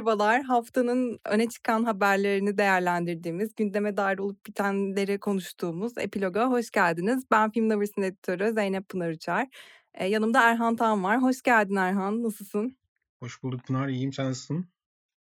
[0.00, 0.42] merhabalar.
[0.42, 7.24] Haftanın öne çıkan haberlerini değerlendirdiğimiz, gündeme dair olup bitenleri konuştuğumuz Epilog'a hoş geldiniz.
[7.30, 9.48] Ben Film Lovers'ın editörü Zeynep Pınar Uçar.
[9.94, 11.22] Ee, yanımda Erhan Tan var.
[11.22, 12.22] Hoş geldin Erhan.
[12.22, 12.76] Nasılsın?
[13.22, 13.88] Hoş bulduk Pınar.
[13.88, 14.12] İyiyim.
[14.12, 14.68] Sen nasılsın?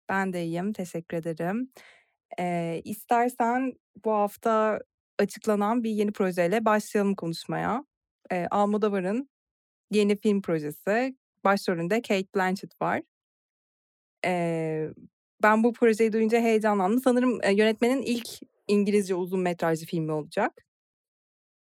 [0.09, 0.73] Ben de iyiyim.
[0.73, 1.71] Teşekkür ederim.
[2.39, 3.73] Ee, istersen
[4.05, 4.79] bu hafta
[5.19, 7.83] açıklanan bir yeni projeyle başlayalım konuşmaya.
[8.31, 9.29] Ee, Almodovar'ın
[9.91, 11.15] yeni film projesi.
[11.43, 13.01] Başrolünde Kate Blanchett var.
[14.25, 14.93] Eee,
[15.43, 17.01] ben bu projeyi duyunca heyecanlandım.
[17.01, 18.29] Sanırım, eee, yönetmenin ilk
[18.67, 20.65] İngilizce uzun metrajlı filmi olacak.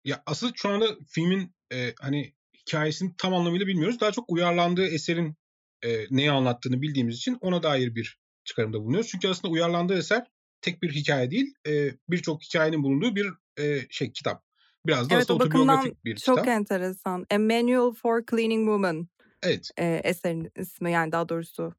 [0.03, 3.99] Ya, asıl şu anda filmin, eee, hani, hikâyesini tam anlamıyla bilmiyoruz.
[3.99, 5.35] Daha çok uyarlandığı eserin,
[5.83, 9.09] eee, neyi anlattığını bildiğimiz için ona dair bir çıkarımda bulunuyoruz.
[9.11, 10.27] Çünkü aslında uyarlandığı eser
[10.61, 13.27] tek bir hikâye değil, eee, birçok hikâyenin bulunduğu bir,
[13.59, 14.43] eee, şey, kitap.
[14.87, 16.47] Biraz da Evet, aslında otobiyografik bir çok kitap.
[16.47, 17.25] enteresan.
[17.31, 19.07] A Manual for Cleaning Women,
[19.43, 19.71] Evet.
[19.79, 20.91] eee, eserin ismi.
[20.93, 21.73] Yani daha doğrusu,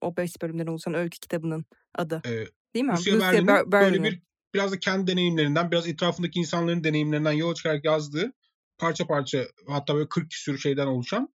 [0.00, 2.22] o 5 bölümden oluşan öykü kitabının adı.
[2.24, 2.92] Eee, Değil mi?
[2.92, 4.22] Lucia Lucia Berlin'in Ber böyle bir
[4.54, 8.32] biraz da kendi deneyimlerinden, biraz etrafındaki insanların deneyimlerinden yola çıkarak yazdığı
[8.78, 11.34] parça parça hatta böyle 40 küsur şeyden oluşan,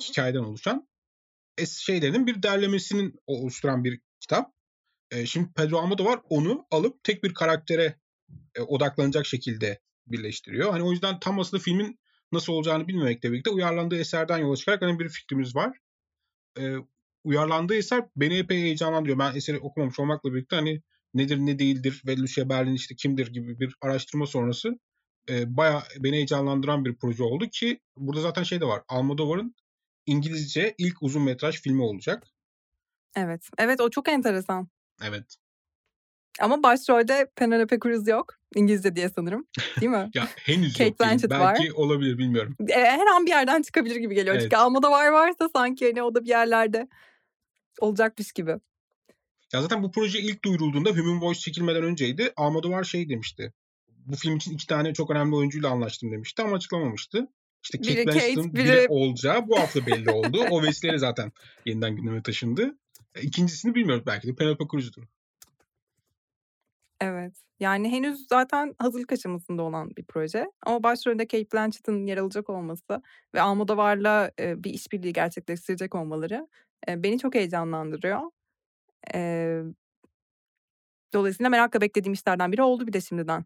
[0.00, 0.88] hikâyeden oluşan
[1.58, 4.52] es şeylerinin bir derlemesinin oluşturan bir kitap.
[5.12, 8.00] Eee, şimdi Pedro Almodovar onu alıp tek bir karaktere,
[8.58, 10.70] eee, odaklanacak şekilde birleştiriyor.
[10.72, 12.00] Hani, o yüzden tam aslında filmin
[12.32, 15.78] nasıl olacağını bilmemekle birlikte uyarlandığı eserden yola çıkarak, hani, bir fikrimiz var.
[16.58, 16.76] Eee,
[17.26, 19.18] uyarlandığı eser beni epey heyecanlandırıyor.
[19.18, 20.82] Ben eseri okumamış olmakla birlikte, hani,
[21.14, 24.78] nedir, ne değildir ve Lucia Berlin, işte, kimdir gibi bir araştırma sonrası,
[25.28, 29.54] eee, bayağı beni heyecanlandıran bir proje oldu ki burada zaten şey de var, Almodovar'ın
[30.06, 32.22] İngilizce ilk uzun metraj filmi olacak.
[33.16, 33.48] Evet.
[33.58, 34.68] Evet, o çok enteresan.
[35.02, 35.36] Evet.
[36.40, 38.34] Ama başrolde Penelope Cruz yok.
[38.54, 39.46] İngilizce diye sanırım.
[39.80, 40.10] Değil mi?
[40.14, 41.00] Ya, henüz Kate yok.
[41.00, 41.54] Blanchett var.
[41.58, 42.56] Belki olabilir, bilmiyorum.
[42.68, 44.34] Eee, her an bir yerden çıkabilir gibi geliyor.
[44.34, 44.58] Çünkü Evet.
[44.58, 46.88] Almodovar varsa sanki, hani, o da bir yerlerde
[47.80, 48.50] olacakmış gibi.
[49.52, 52.32] Ya, zaten bu proje ilk duyurulduğunda Human Voice çekilmeden önceydi.
[52.36, 53.52] Almodovar şey demişti,
[53.88, 57.28] "Bu film için 2 tane çok önemli oyuncuyla anlaştım." demişti ama açıklamamıştı.
[57.62, 60.44] İşte Kate Biri Kate, Blanchett'ın biri biri olacağı bu hafta belli oldu.
[60.50, 61.32] O vesileyle zaten
[61.64, 62.78] yeniden gündeme taşındı.
[63.14, 64.06] E, 2'ncisini bilmiyoruz.
[64.06, 65.02] Belki de Penelope Cruz'dur.
[67.00, 67.32] Evet.
[67.60, 73.02] Yani henüz zaten hazırlık aşamasında olan bir proje ama başrolünde Cate Blanchett'ın yer alacak olması
[73.34, 76.48] ve Almodovar'la, bir işbirliği gerçekleştirecek olmaları,
[76.88, 78.20] beni çok heyecanlandırıyor.
[81.14, 83.44] Dolayısıyla merakla beklediğim işlerden biri oldu bir de şimdiden.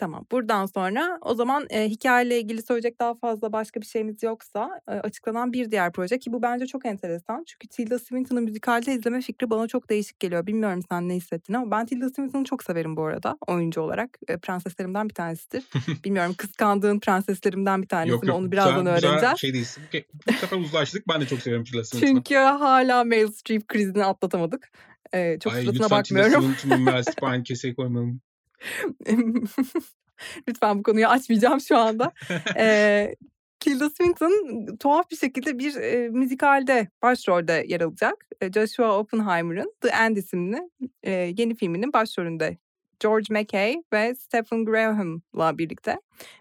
[0.00, 0.26] Tamam.
[0.32, 4.94] Buradan sonra o zaman, eee, hikâyeyle ilgili söyleyecek daha fazla başka bir şeyimiz yoksa, eee,
[4.94, 7.44] açıklanan bir diğer proje ki bu bence çok enteresan.
[7.46, 10.46] Çünkü Tilda Swinton'ı müzikalde izleme fikri bana çok değişik geliyor.
[10.46, 14.18] Bilmiyorum sen ne hissettin ama ben Tilda Swinton'ı çok severim bu arada oyuncu olarak.
[14.28, 15.64] Eee, prenseslerimden bir tanesidir.
[16.04, 18.38] Bilmiyorum kıskandığın prenseslerimden bir tanesi Yok mi yok.
[18.38, 19.38] onu birazdan sefer öğreneceğiz.
[19.38, 19.82] şey değilsin.
[20.28, 21.08] Bu sefer uzlaştık.
[21.08, 22.10] Ben de çok severim Tilda Swinton'ı.
[22.10, 24.70] Çünkü hâlâ Meryl Streep krizini atlatamadık.
[25.14, 26.54] Eee, çok Ay, suratına lütfen Tilda bakmıyorum.
[26.54, 28.20] Swinton'ı Meryl Streep'i aynı keseye koymayalım.
[30.48, 32.12] Lütfen bu konuyu açmayacağım şu anda.
[32.56, 33.16] Eee,
[33.60, 38.26] Tilda Swinton tuhaf bir şekilde bir, eee, müzikalde başrolde yer alacak.
[38.54, 40.70] Joshua Oppenheimer'ın The End isimli,
[41.04, 42.56] eee, yeni filminin başrolünde.
[43.00, 45.96] George Mackay ve Stephen Graham'la birlikte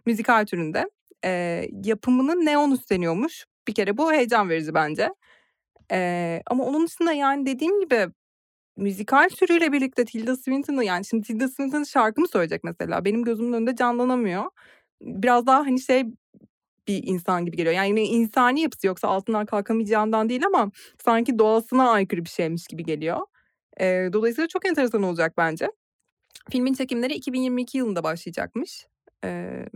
[0.05, 0.85] müzikal türünde.
[1.25, 3.45] Eee, yapımını Neon üstleniyormuş.
[3.67, 5.09] Bir kere bu heyecan verici bence.
[5.91, 8.07] Eee, ama onun dışında yani dediğim gibi
[8.79, 13.05] müzikal türüyle birlikte Tilda Swinton'ı yani şimdi Tilda Swinton şarkı mı söyleyecek mesela?
[13.05, 14.45] Benim gözümün önünde canlanamıyor.
[15.01, 16.03] Biraz daha hani şey
[16.87, 17.75] bir insan gibi geliyor.
[17.75, 20.71] Yani insani yapısı yoksa altından kalkamayacağından değil ama
[21.05, 23.19] sanki doğasına aykırı bir şeymiş gibi geliyor.
[23.79, 25.67] Eee, dolayısıyla çok enteresan olacak bence.
[26.51, 28.87] Filmin çekimleri 2022 yılında başlayacakmış.
[29.25, 29.67] Eee,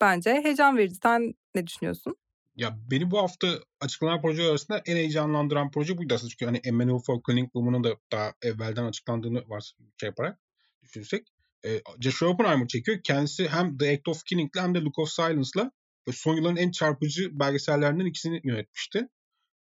[0.00, 0.94] bence heyecan verici.
[1.02, 2.16] Sen ne düşünüyorsun?
[2.58, 6.30] Ya, beni bu hafta açıklanan projeler arasında en heyecanlandıran proje buydu aslında.
[6.30, 10.38] Çünkü, hani, Manual for Cleaning Woman'ın da daha evvelden açıklandığını vars şey yaparak
[10.82, 11.28] düşünürsek,
[11.64, 12.98] eee, Joshua Oppenheimer çekiyor.
[13.04, 15.72] Kendisi hem The Act of Killing'le hem de Look of Silence'la
[16.12, 19.08] son yılların en çarpıcı belgesellerinden ikisini yönetmişti.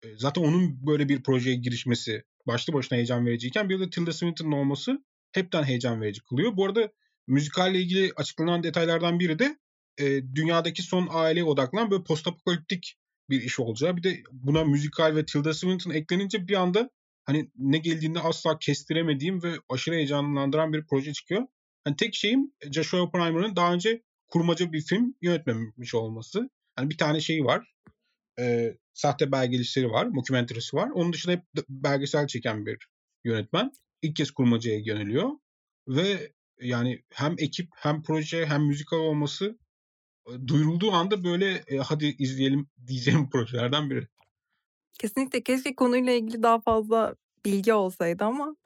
[0.04, 4.52] Eee, zaten onun böyle bir projeye girişmesi başlı başına heyecan vericiyken bir de Tilda Swinton'ın
[4.52, 6.56] olması hepten heyecan verici kılıyor.
[6.56, 6.92] Bu arada
[7.26, 9.58] müzikalle ilgili açıklanan detaylardan biri de,
[10.00, 12.96] eee, dünyadaki son aileye odaklanan böyle postapokaliptik
[13.30, 13.96] bir iş olacağı.
[13.96, 16.90] Bir de buna müzikal ve Tilda Swinton eklenince bir anda,
[17.24, 21.42] hani, ne geldiğini asla kestiremediğim ve aşırı heyecanlandıran bir proje çıkıyor.
[21.84, 26.50] Hani, tek şeyim Joshua Oppenheimer'ın daha önce kurmaca bir film yönetmemiş olması.
[26.76, 27.74] Hani, bir tane şeyi var,
[28.38, 30.90] eee, sahte belgeselleri var, mockumentary'si var.
[30.90, 32.88] Onun dışında hep belgesel çeken bir
[33.24, 33.70] yönetmen.
[34.02, 35.30] İlk kez kurmacaya yöneliyor
[35.88, 39.58] ve yani hem ekip hem proje hem müzikal olması,
[40.46, 44.08] duyurulduğu anda böyle, eee, "Hadi izleyelim." diyeceğim projelerden biri.
[44.98, 48.56] Kesinlikle keşke konuyla ilgili daha fazla bilgi olsaydı ama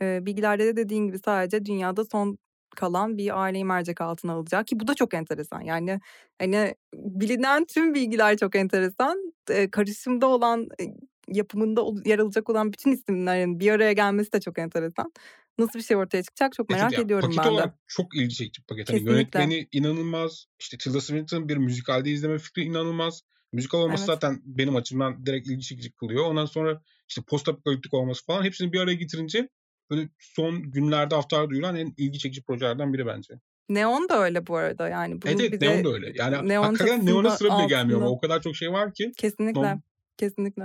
[0.00, 2.38] e, bilgilerde de dediğin gibi sadece dünyada son
[2.76, 5.60] kalan bir aileyi mercek altına alacak ki bu da çok enteresan.
[5.60, 6.00] Yani
[6.38, 9.32] hani bilinen tüm bilgiler çok enteresan.
[9.50, 10.84] E, karışımda olan e,
[11.28, 15.12] yapımında yer alacak olan bütün isimlerin bir araya gelmesi de çok enteresan.
[15.58, 17.50] Nasıl bir şey ortaya çıkacak çok merak Evet, ediyorum paket ben de.
[17.50, 18.88] olarak çok ilgi çekici paket.
[18.92, 20.46] Hani yönetmeni inanılmaz.
[20.58, 23.22] İşte Tilda Swinton bir müzikalde izleme fikri inanılmaz.
[23.52, 24.06] Müzikal olması Evet.
[24.06, 26.24] zaten benim açımdan direkt ilgi çekici kılıyor.
[26.24, 29.48] Ondan sonra işte post apokaliptik olması falan hepsini bir araya getirince
[29.90, 33.34] böyle son günlerde haftalarda duyulan en ilgi çekici projelerden biri bence.
[33.68, 35.22] Neon da öyle bu arada yani.
[35.22, 36.12] Bunun Evet de Neon da öyle.
[36.14, 39.12] Yani Neon hakikaten Neon'a sıra bile gelmiyor ama o kadar çok şey var ki.
[39.16, 39.60] Kesinlikle.
[39.60, 39.80] Norm-
[40.16, 40.64] Kesinlikle.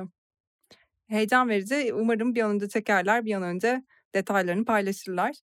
[1.08, 1.94] Heyecan verici.
[1.94, 3.84] Umarım bir an önce çekerler, bir an önce
[4.16, 5.36] detaylarını paylaşırlar.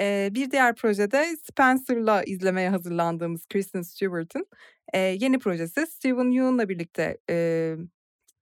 [0.00, 4.46] Ee, bir diğer projede Spencer'la izlemeye hazırlandığımız Kristen Stewart'ın
[4.92, 7.36] e, yeni projesi Steven Yeun'la birlikte e,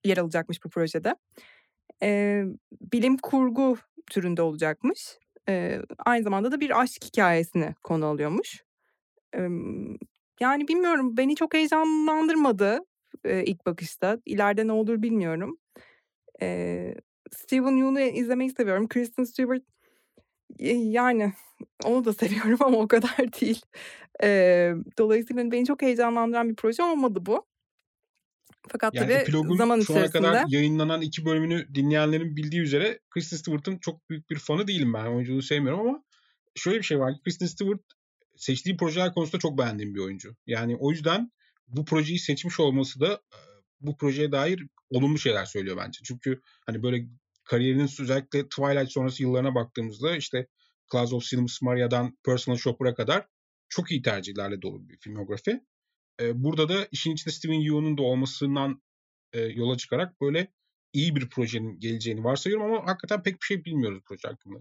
[0.04, 1.14] yer alacakmış bu projede.
[2.02, 2.42] E,
[2.92, 3.76] bilim kurgu
[4.10, 5.18] türünde olacakmış.
[5.48, 8.64] E, aynı zamanda da bir aşk hikayesini konu alıyormuş.
[9.36, 9.48] E,
[10.40, 12.80] yani bilmiyorum beni çok heyecanlandırmadı
[13.24, 14.18] e, ilk bakışta.
[14.26, 15.58] İleride ne olur bilmiyorum.
[16.42, 16.94] E,
[17.36, 18.88] Steven Yeun'u izlemeyi seviyorum.
[18.88, 19.62] Kristen Stewart
[20.58, 21.32] e, yani
[21.84, 23.62] onu da seviyorum ama o kadar değil.
[24.22, 24.28] E,
[24.98, 27.46] dolayısıyla beni çok heyecanlandıran bir proje olmadı bu.
[28.68, 33.00] Fakat Yani tabii epilogun zaman şu ana içerisinde kadar yayınlanan iki bölümünü dinleyenlerin bildiği üzere
[33.10, 35.06] Kristen Stewart'ın çok büyük bir fanı değilim ben.
[35.06, 36.02] Oyunculuğu sevmiyorum ama
[36.54, 37.80] şöyle bir şey var ki Kristen Stewart
[38.36, 40.36] seçtiği projeler konusunda çok beğendiğim bir oyuncu.
[40.46, 41.30] Yani o yüzden
[41.68, 43.38] bu projeyi seçmiş olması da e,
[43.80, 46.00] bu projeye dair olumlu şeyler söylüyor bence.
[46.04, 47.06] Çünkü hani böyle
[47.44, 50.46] kariyerinin özellikle Twilight sonrası yıllarına baktığımızda işte
[50.92, 53.26] Class of Silmus Maria'dan Personal Shopper'a kadar
[53.68, 55.60] çok iyi tercihlerle dolu bir filmografi.
[56.20, 58.82] E, burada da işin içinde Steven Yeun'un da olmasından
[59.32, 60.52] e, yola çıkarak böyle
[60.92, 64.58] iyi bir projenin geleceğini varsayıyorum ama hakikaten pek bir şey bilmiyoruz proje hakkında.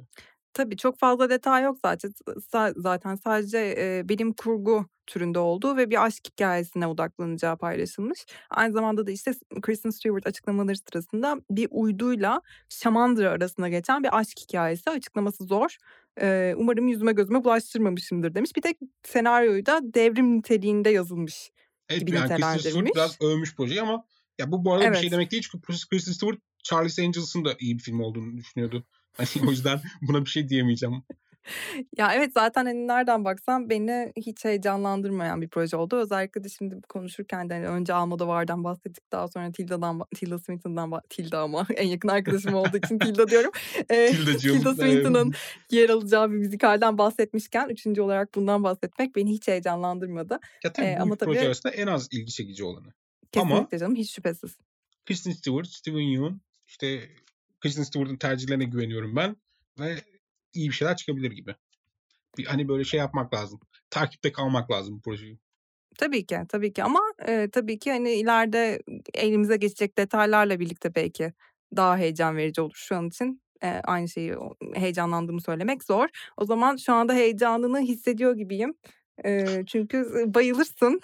[0.54, 2.12] Tabii çok fazla detay yok zaten.
[2.54, 8.26] Sa- zaten sadece e, bilim kurgu türünde olduğu ve bir aşk hikayesine odaklanacağı paylaşılmış.
[8.50, 9.32] Aynı zamanda da işte
[9.62, 15.76] Kristen Stewart açıklamaları sırasında bir uyduyla Şamandıra arasında geçen bir aşk hikayesi açıklaması zor.
[16.22, 18.56] E, umarım yüzüme gözüme bulaştırmamışımdır demiş.
[18.56, 21.52] Bir tek senaryoyu da devrim niteliğinde yazılmış
[21.90, 22.96] Evet gibi yani Kristen Stewart nitelendirmiş.
[22.96, 24.06] biraz övmüş projeyi ama
[24.40, 25.12] ya bu bu arada bir şey Evet.
[25.12, 28.86] demek değil çünkü Kristen Stewart Charlie's Angels'ın da iyi bir film olduğunu düşünüyordu.
[29.14, 31.04] Hani o yüzden buna bir şey diyemeyeceğim.
[31.98, 35.96] Ya evet zaten hani nereden baksan beni hiç heyecanlandırmayan bir proje oldu.
[35.96, 39.12] Özellikle de şimdi konuşurken de hani önce Almodovar'dan bahsettik.
[39.12, 43.52] Daha sonra Tilda'dan, Tilda Swinton'dan, Tilda ama en yakın arkadaşım olduğu için Tilda diyorum.
[43.90, 44.12] Ee.
[44.40, 45.34] Tilda Swinton'ın
[45.72, 50.40] yer alacağı bir müzikalden bahsetmişken üçüncü olarak bundan bahsetmek beni hiç heyecanlandırmadı.
[50.64, 52.94] Ya tabii Ee, bu ama proje tabii- arasında en az ilgi çekici olanı.
[53.32, 54.58] Kesinlikle Ama canım hiç şüphesiz.
[55.06, 57.10] Kristen Stewart, Steven Yeun işte
[57.62, 59.36] Kristen Stewart'ın tercihlerine güveniyorum ben
[59.80, 59.96] ve
[60.54, 61.56] iyi bir şeyler çıkabilir gibi.
[62.38, 63.60] Bir, hani böyle şey yapmak lazım.
[63.90, 65.40] Takipte kalmak lazım bu projeyi.
[65.98, 68.82] Tabii ki, tabii ki ama e, tabii ki hani ileride
[69.14, 71.34] elimize geçecek detaylarla birlikte belki
[71.76, 72.76] daha heyecan verici olur.
[72.76, 74.36] Şu an için e, aynı şeyi
[74.74, 76.08] heyecanlandığımı söylemek zor.
[76.38, 78.74] O zaman şu anda heyecanını hissediyor gibiyim.
[79.26, 81.02] E, çünkü bayılırsın.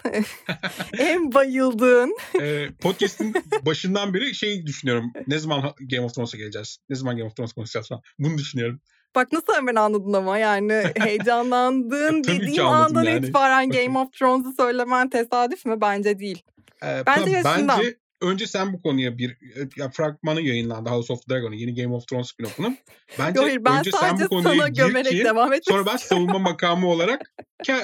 [0.97, 2.17] en bayıldığın.
[2.41, 3.33] Ee, podcast'in
[3.65, 5.11] başından beri şey düşünüyorum.
[5.27, 6.77] Ne zaman Game of Thrones'a geleceğiz?
[6.89, 8.01] Ne zaman Game of Thrones konuşacağız falan.
[8.19, 8.81] Bunu düşünüyorum.
[9.15, 13.25] Bak nasıl hemen anladın ama yani heyecanlandığın dediğim andan yani.
[13.25, 13.69] itibaren.
[13.69, 15.77] Game of Thrones'u söylemen tesadüf mü?
[15.81, 16.43] Bence değil.
[16.83, 17.79] Ee, Bence yaşından.
[17.79, 19.37] bence önce sen bu konuya bir
[19.77, 22.77] ya, fragmanı yayınlandı House of Dragon'un yeni Game of Thrones spin-off'unun.
[23.19, 26.87] Bence Hayır ben önce sen bu konuya gir ki devam etmek sonra ben savunma makamı
[26.87, 27.33] olarak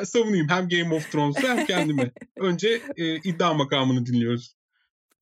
[0.04, 2.12] savunayım hem Game of Thrones'u hem kendimi.
[2.38, 4.56] Önce e, iddia makamını dinliyoruz.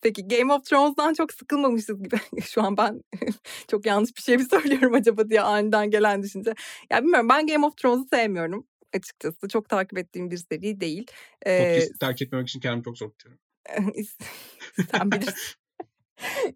[0.02, 2.16] Peki Game of Thrones'dan çok sıkılmamışız gibi.
[2.44, 3.02] Şu an ben
[3.72, 6.54] çok yanlış bir şey mi söylüyorum acaba diye aniden gelen düşünce.
[6.92, 9.48] Ya bilmiyorum ben Game of Thrones'u sevmiyorum açıkçası.
[9.48, 11.06] Çok takip ettiğim bir seri değil.
[11.46, 13.40] Ee, Podcast'i terk etmemek için kendimi çok zor tutuyorum.
[14.92, 15.56] sen bilirsin.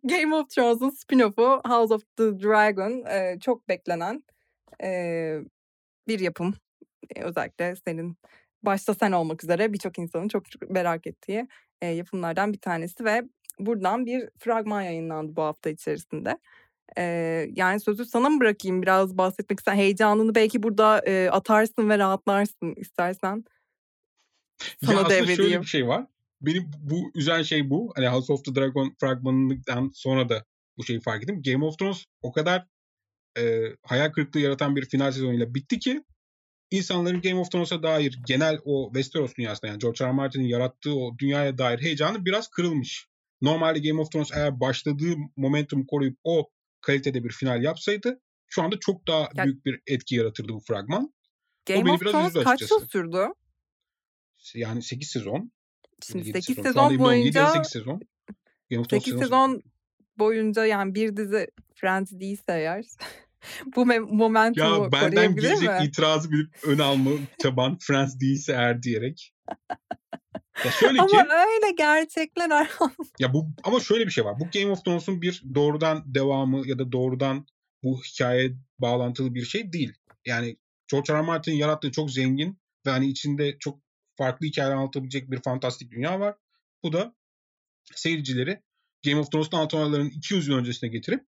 [0.03, 4.23] Game of Thrones'un spin-off'u House of the Dragon e, çok beklenen
[4.83, 5.39] e,
[6.07, 6.53] bir yapım.
[7.15, 8.17] E, özellikle senin
[8.63, 11.47] başta sen olmak üzere birçok insanın çok merak ettiği
[11.81, 13.23] e, yapımlardan bir tanesi ve
[13.59, 16.37] buradan bir fragman yayınlandı bu hafta içerisinde.
[16.97, 17.03] E,
[17.55, 22.73] yani sözü sana mı bırakayım biraz bahsetmek istersen heyecanını belki burada e, atarsın ve rahatlarsın
[22.75, 23.43] istersen.
[24.81, 26.05] Ya Sana aslında şöyle bir şey var.
[26.41, 27.93] Beni bu üzen şey bu.
[27.95, 30.45] Hani House of the Dragon fragmanından sonra da
[30.77, 31.41] bu şeyi fark ettim.
[31.43, 32.67] Game of Thrones o kadar
[33.37, 36.03] e, hayal kırıklığı yaratan bir final sezonuyla bitti ki
[36.71, 40.09] insanların Game of Thrones'a dair genel o Westeros dünyasında yani George R.
[40.09, 40.11] R.
[40.11, 43.07] Martin'in yarattığı o dünyaya dair heyecanı biraz kırılmış.
[43.41, 46.49] Normalde Game of Thrones eğer başladığı momentum koruyup o
[46.81, 51.13] kalitede bir final yapsaydı şu anda çok daha ya, büyük bir etki yaratırdı bu fragman.
[51.65, 53.27] Game of Thrones kaç yıl sürdü?
[54.55, 55.51] Yani 8 sezon.
[56.03, 58.01] Şimdi 8 sezon, sezon boyunca 8 sezon.
[58.69, 59.61] Game of 8 sezon, sezon
[60.17, 62.85] boyunca yani bir dizi Friends değilse eğer
[63.75, 65.85] bu momentumu ya benden gelecek mi?
[65.87, 67.11] itirazı bilip ön alma
[67.41, 69.33] çaban Friends değilse eğer diyerek.
[70.65, 72.69] Ya şöyle ama ki, öyle gerçekler
[73.19, 74.39] ya bu ama şöyle bir şey var.
[74.39, 77.47] Bu Game of Thrones'un bir doğrudan devamı ya da doğrudan
[77.83, 79.93] bu hikaye bağlantılı bir şey değil.
[80.25, 80.57] Yani
[80.91, 81.17] George R.
[81.17, 81.21] R.
[81.21, 83.79] Martin'in yarattığı çok zengin ve hani içinde çok
[84.17, 86.35] farklı hikayeler anlatabilecek bir fantastik dünya var.
[86.83, 87.15] Bu da
[87.95, 88.61] seyircileri
[89.05, 91.23] Game of Thrones'un antrenörlerin 200 yıl öncesine getirip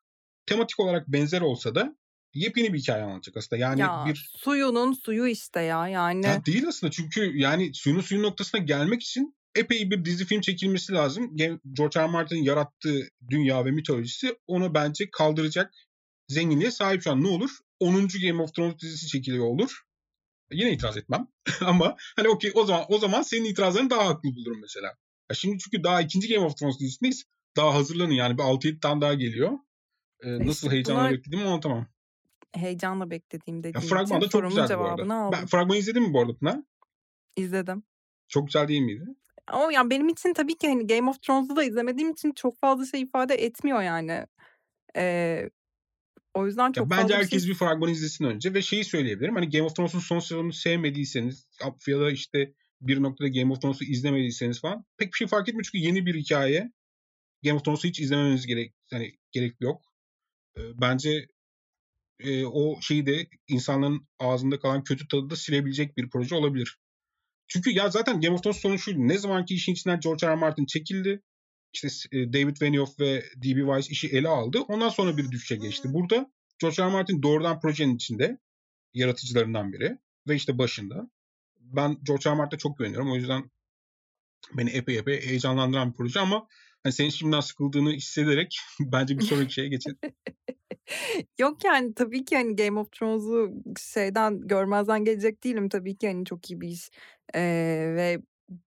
[0.46, 1.96] tematik olarak benzer olsa da
[2.34, 3.62] yepyeni bir hikaye anlatacak aslında.
[3.62, 6.26] Yani ya, bir suyunun suyu işte ya yani.
[6.26, 10.92] Ya değil aslında çünkü yani suyunun suyun noktasına gelmek için epey bir dizi film çekilmesi
[10.92, 11.36] lazım.
[11.72, 12.02] George R.
[12.02, 12.06] R.
[12.06, 15.74] Martin'in yarattığı dünya ve mitolojisi onu bence kaldıracak
[16.28, 17.22] zenginliğe sahip şu an.
[17.22, 17.50] Ne olur?
[17.80, 18.08] 10.
[18.22, 19.85] Game of Thrones dizisi çekiliyor olur.
[20.52, 21.28] Yine itiraz etmem.
[21.60, 24.86] Ama hani okey o zaman o zaman senin itirazlarını daha haklı bulurum mesela.
[25.30, 27.24] Ya şimdi çünkü daha ikinci Game of Thrones dizisindeyiz.
[27.56, 29.52] Daha hazırlanın yani bir 6-7 tane daha geliyor.
[30.22, 31.12] Ee, nasıl heyecanla bunlar...
[31.12, 31.86] beklediğimi anlatamam.
[32.54, 35.14] Heyecanla beklediğim dediğim ya, fragman da çok güzel bu arada.
[35.14, 35.32] Aldım.
[35.32, 36.60] Ben fragmanı izledin mi bu arada Pınar?
[37.36, 37.82] İzledim.
[38.28, 39.04] Çok güzel değil miydi?
[39.46, 42.86] Ama yani benim için tabii ki hani Game of Thrones'u da izlemediğim için çok fazla
[42.86, 44.26] şey ifade etmiyor yani.
[44.96, 45.50] Ee,
[46.36, 47.50] o yüzden çok ya bence herkes şey...
[47.50, 49.34] bir fragman izlesin önce ve şeyi söyleyebilirim.
[49.34, 51.46] Hani Game of Thrones'un son sezonunu sevmediyseniz
[51.86, 55.64] ya da işte bir noktada Game of Thrones'u izlemediyseniz falan pek bir şey fark etmiyor
[55.64, 56.72] çünkü yeni bir hikaye.
[57.44, 59.82] Game of Thrones'u hiç izlememeniz gerek hani gerek yok.
[60.56, 61.26] Bence
[62.20, 66.78] e, o şeyi de insanların ağzında kalan kötü tadı da silebilecek bir proje olabilir.
[67.48, 68.98] Çünkü ya zaten Game of Thrones sonu şuydu.
[69.08, 70.30] Ne zamanki işin içinden George R.
[70.30, 70.34] R.
[70.34, 71.22] Martin çekildi.
[71.72, 73.60] İşte David Benioff ve D.B.
[73.60, 74.60] Weiss işi ele aldı.
[74.60, 75.88] Ondan sonra bir düşüşe geçti.
[75.92, 76.88] Burada George R.
[76.88, 78.38] Martin doğrudan projenin içinde
[78.94, 81.10] yaratıcılarından biri ve işte başında.
[81.60, 82.30] Ben George.
[82.30, 82.34] R.
[82.34, 83.12] Martin'e çok güveniyorum.
[83.12, 83.50] O yüzden
[84.54, 86.48] beni epey epey heyecanlandıran bir proje ama
[86.82, 89.98] hani senin şimdiden sıkıldığını hissederek bence bir sonraki şeye geçelim.
[91.38, 95.68] Yok yani tabii ki hani Game of Thrones'u şeyden görmezden gelecek değilim.
[95.68, 96.90] Tabii ki hani çok iyi bir iş
[97.34, 97.40] ee,
[97.96, 98.22] ve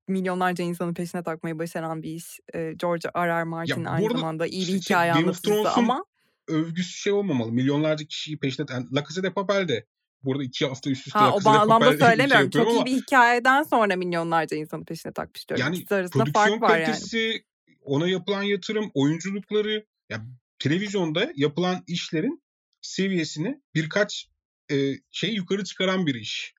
[0.08, 2.40] milyonlarca insanın peşine takmayı başaran bir iş.
[2.54, 3.28] Ee, George R.
[3.28, 3.44] R.
[3.44, 6.06] Martin ya, aynı zamanda iyi bir hikaye şey, anlatıcısı ama
[6.48, 7.52] övgüsü şey olmamalı.
[7.52, 9.86] Milyonlarca kişiyi peşine yani La Casa de Papel de
[10.24, 12.54] burada iki hafta üst üste ha, o bağlamda şey söylemiyorum.
[12.54, 15.66] Şey çok iyi bir hikayeden sonra milyonlarca insanın peşine takmış diyorum.
[15.66, 17.42] Yani İkisi arasında fark var yani.
[17.82, 20.26] ona yapılan yatırım, oyunculukları ya
[20.60, 22.44] televizyonda yapılan işlerin
[22.82, 24.30] seviyesini birkaç
[24.72, 24.76] e,
[25.12, 26.54] şey yukarı çıkaran bir iş.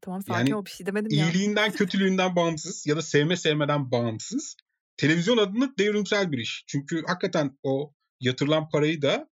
[0.00, 1.24] Tamam sakin yani, ol bir şey demedim ya.
[1.24, 4.56] İyiliğinden kötülüğünden bağımsız ya da sevme sevmeden bağımsız.
[4.96, 6.64] Televizyon adına devrimsel bir iş.
[6.66, 9.28] Çünkü hakikaten o yatırılan parayı da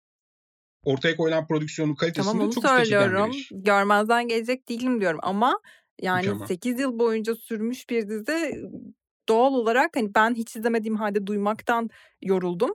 [0.84, 3.30] ortaya koyulan prodüksiyonun kalitesini tamam, çok söylüyorum.
[3.50, 5.60] Görmezden gelecek değilim diyorum ama
[6.02, 6.46] yani Mükemmel.
[6.46, 8.68] 8 yıl boyunca sürmüş bir dizi
[9.28, 11.90] doğal olarak hani ben hiç izlemediğim halde duymaktan
[12.22, 12.75] yoruldum.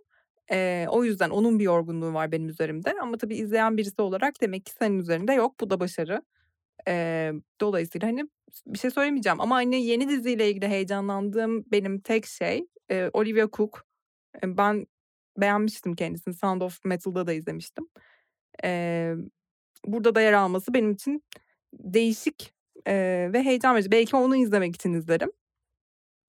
[0.52, 2.94] Ee, o yüzden onun bir yorgunluğu var benim üzerimde.
[3.02, 5.60] Ama tabii izleyen birisi olarak demek ki senin üzerinde yok.
[5.60, 6.22] Bu da başarı.
[6.88, 8.24] Ee, dolayısıyla hani
[8.68, 9.42] bir şey söylemeyeceğim.
[9.42, 13.86] Ama hani yeni diziyle ilgili heyecanlandığım benim tek şey e, Olivia Cook.
[14.44, 14.88] E, ben
[15.38, 16.34] beğenmiştim kendisini.
[16.34, 17.88] Sound of Metal'da da izlemiştim.
[18.64, 19.14] Ee,
[19.86, 21.24] burada da yer alması benim için
[21.74, 22.54] değişik
[22.88, 22.94] e,
[23.34, 23.92] ve heyecan verici.
[23.92, 25.32] Belki onu izlemek için izlerim.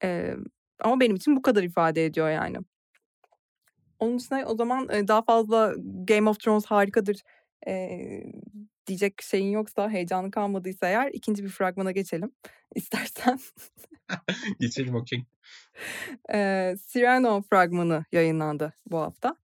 [0.03, 0.35] E,
[0.81, 2.57] ama benim için bu kadar ifade ediyor yani.
[3.99, 7.23] Onun dışında o zaman daha fazla Game of Thrones harikadır
[7.67, 8.01] e,
[8.87, 12.33] diyecek şeyin yoksa, heyecanı kalmadıysa eğer ikinci bir fragmana geçelim
[12.75, 13.38] istersen.
[14.61, 15.25] geçelim okey.
[16.33, 19.37] E, Cyrano fragmanı yayınlandı bu hafta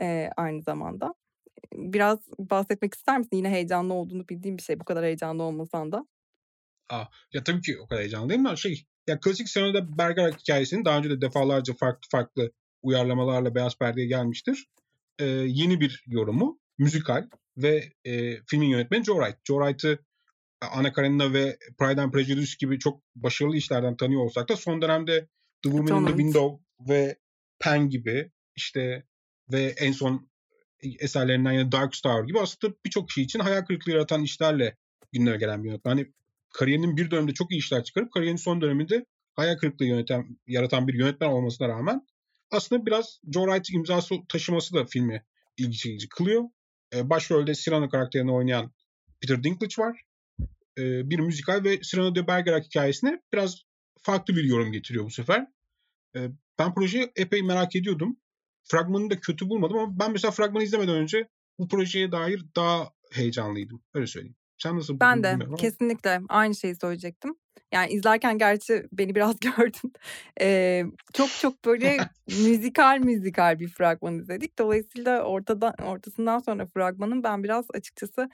[0.00, 1.14] e, aynı zamanda.
[1.72, 3.36] Biraz bahsetmek ister misin?
[3.36, 4.80] Yine heyecanlı olduğunu bildiğim bir şey.
[4.80, 6.06] Bu kadar heyecanlı olmasan da.
[6.90, 8.58] Aa, ya tabii ki o kadar heyecanlı değil mi?
[8.58, 12.52] Şey, ya klasik Cyrano'da Bergerac hikayesini daha önce de defalarca farklı farklı
[12.82, 14.66] uyarlamalarla Beyaz Perde'ye gelmiştir.
[15.18, 19.38] E, yeni bir yorumu, müzikal ve e, filmin yönetmeni Joe Wright.
[19.44, 20.04] Joe Wright'ı
[20.60, 25.28] Anna Karenina ve Pride and Prejudice gibi çok başarılı işlerden tanıyor olsak da son dönemde
[25.62, 27.16] The Woman in the Window ve
[27.58, 29.04] Pen gibi işte
[29.52, 30.28] ve en son
[30.82, 34.76] eserlerinden yine Dark Star gibi aslında birçok kişi için hayal kırıklığı yaratan işlerle
[35.12, 35.90] gündeme gelen bir yönetmen.
[35.92, 36.12] Hani
[36.50, 40.94] kariyerinin bir döneminde çok iyi işler çıkarıp kariyerinin son döneminde hayal kırıklığı yöneten, yaratan bir
[40.94, 42.06] yönetmen olmasına rağmen
[42.50, 45.24] aslında biraz Joe Wright imzası taşıması da filmi
[45.56, 46.44] ilgi çekici kılıyor.
[46.94, 48.72] E, başrolde Cyrano karakterini oynayan
[49.20, 50.02] Peter Dinklage var.
[50.78, 53.62] E, bir müzikal ve Cyrano de Bergerac hikayesine biraz
[54.02, 55.46] farklı bir yorum getiriyor bu sefer.
[56.16, 56.28] E,
[56.58, 58.16] ben projeyi epey merak ediyordum.
[58.64, 61.28] Fragmanını da kötü bulmadım ama ben mesela fragmanı izlemeden önce
[61.58, 63.82] bu projeye dair daha heyecanlıydım.
[63.94, 64.36] Öyle söyleyeyim.
[64.58, 67.34] Sen nasıl Ben de bilmiyorum kesinlikle aynı şeyi söyleyecektim.
[67.72, 69.92] Yani izlerken gerçi beni biraz gördün.
[70.40, 71.98] Eee, çok çok böyle
[72.28, 74.58] müzikal müzikal bir fragman izledik.
[74.58, 78.28] Dolayısıyla ortadan ortasından sonra fragmanın ben biraz açıkçası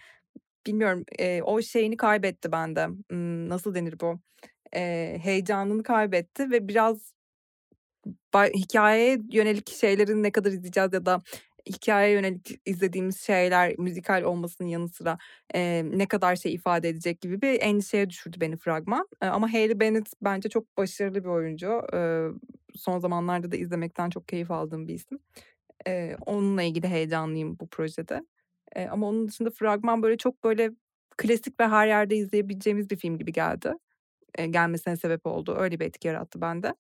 [0.67, 2.89] bilmiyorum eee, o şeyini kaybetti bende.
[3.11, 4.21] Imm, nasıl denir bu?
[4.75, 7.13] Eee, heyecanını kaybetti ve biraz
[8.35, 11.23] ba hikâyeye yönelik şeylerin ne kadar izleyeceğiz ya da
[11.67, 15.19] hikâyeye yönelik izlediğimiz şeyler müzikal olmasının yanı sıra,
[15.55, 19.09] eee, ne kadar şey ifade edecek gibi bir endişeye düşürdü beni fragman.
[19.23, 21.83] Eee, ama Hayley Bennett bence çok başarılı bir oyuncu.
[21.93, 22.29] Eee,
[22.77, 25.19] son zamanlarda da izlemekten çok keyif aldığım bir isim.
[25.87, 28.23] Eee, onunla ilgili heyecanlıyım bu projede.
[28.77, 30.71] Eee, ama onun dışında fragman böyle çok böyle
[31.19, 33.75] klasik ve her yerde izleyebileceğimiz bir film gibi geldi.
[34.39, 35.57] Eee, gelmesine sebep oldu.
[35.59, 36.75] Öyle bir etki yarattı bende.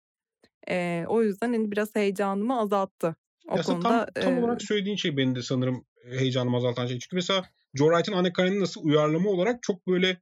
[0.68, 3.16] Eee, o yüzden, hani, biraz heyecanımı azalttı.
[3.48, 6.98] O aslında konuda, tam tam eee olarak söylediğin şey benim de sanırım heyecanımı azaltan şey.
[6.98, 7.42] Çünkü mesela
[7.74, 10.20] Joe Wright'ın Anne Karenina uyarlama olarak çok böyle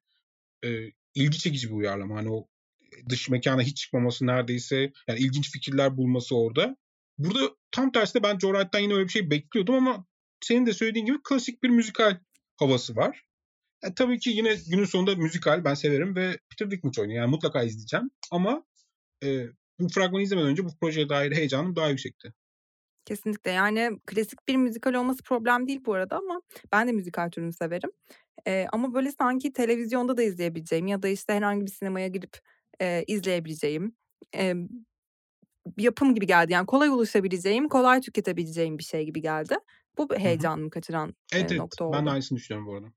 [0.65, 2.17] eee, ilgi çekici bir uyarlama.
[2.17, 2.49] Hani o
[3.09, 6.77] dış mekana hiç çıkmaması neredeyse yani ilginç fikirler bulması orada.
[7.19, 10.07] Burada tam tersine ben Joe Wright'tan yine öyle bir şey bekliyordum ama
[10.41, 12.19] senin de söylediğin gibi klasik bir müzikal
[12.57, 13.23] havası var.
[13.85, 17.21] E, tabii ki yine günün sonunda müzikal ben severim ve Peter Dinklage oynuyor.
[17.23, 18.11] Yani mutlaka izleyeceğim.
[18.31, 18.65] Ama
[19.25, 19.47] e,
[19.81, 22.33] bu fragmanı izlemeden önce bu projeye dair heyecanım daha yüksekti.
[23.05, 23.51] Kesinlikle.
[23.51, 26.43] Yani klasik bir müzikal olması problem değil bu arada ama
[26.73, 27.91] ben de müzikal türünü severim.
[28.47, 32.39] Eee, ama böyle sanki televizyonda da izleyebileceğim ya da işte herhangi bir sinemaya girip,
[32.81, 33.97] eee, izleyebileceğim,
[34.33, 34.69] emm,
[35.79, 36.53] yapım gibi geldi.
[36.53, 39.57] Yani kolay ulaşabileceğim, kolay tüketebileceğim bir şey gibi geldi.
[39.99, 40.49] Bu Hı hı.
[40.49, 41.59] heyecanımı kaçıran, Evet, eee, evet.
[41.59, 42.13] nokta Ben de oldu.
[42.13, 42.93] aynısını düşünüyorum bu arada.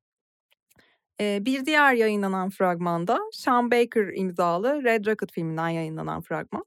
[1.19, 6.65] Eee, bir diğer yayınlanan fragmanda Sean Baker imzalı Red Rocket filminden yayınlanan fragman.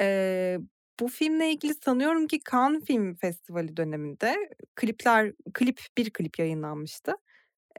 [0.00, 0.60] Eee,
[1.00, 4.36] bu filmle ilgili sanıyorum ki Cannes Film Festivali döneminde
[4.76, 7.14] klipler klip bir klip yayınlanmıştı.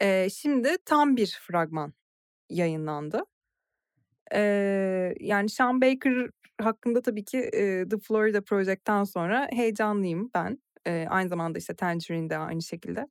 [0.02, 1.94] Eee, şimdi tam bir fragman
[2.50, 3.24] yayınlandı.
[4.34, 6.30] Eee, yani Sean Baker
[6.62, 10.60] hakkında tabii ki, eee, The Florida Project'ten sonra heyecanlıyım ben.
[10.88, 13.08] Eee, aynı zamanda işte Tangerine de aynı şekilde.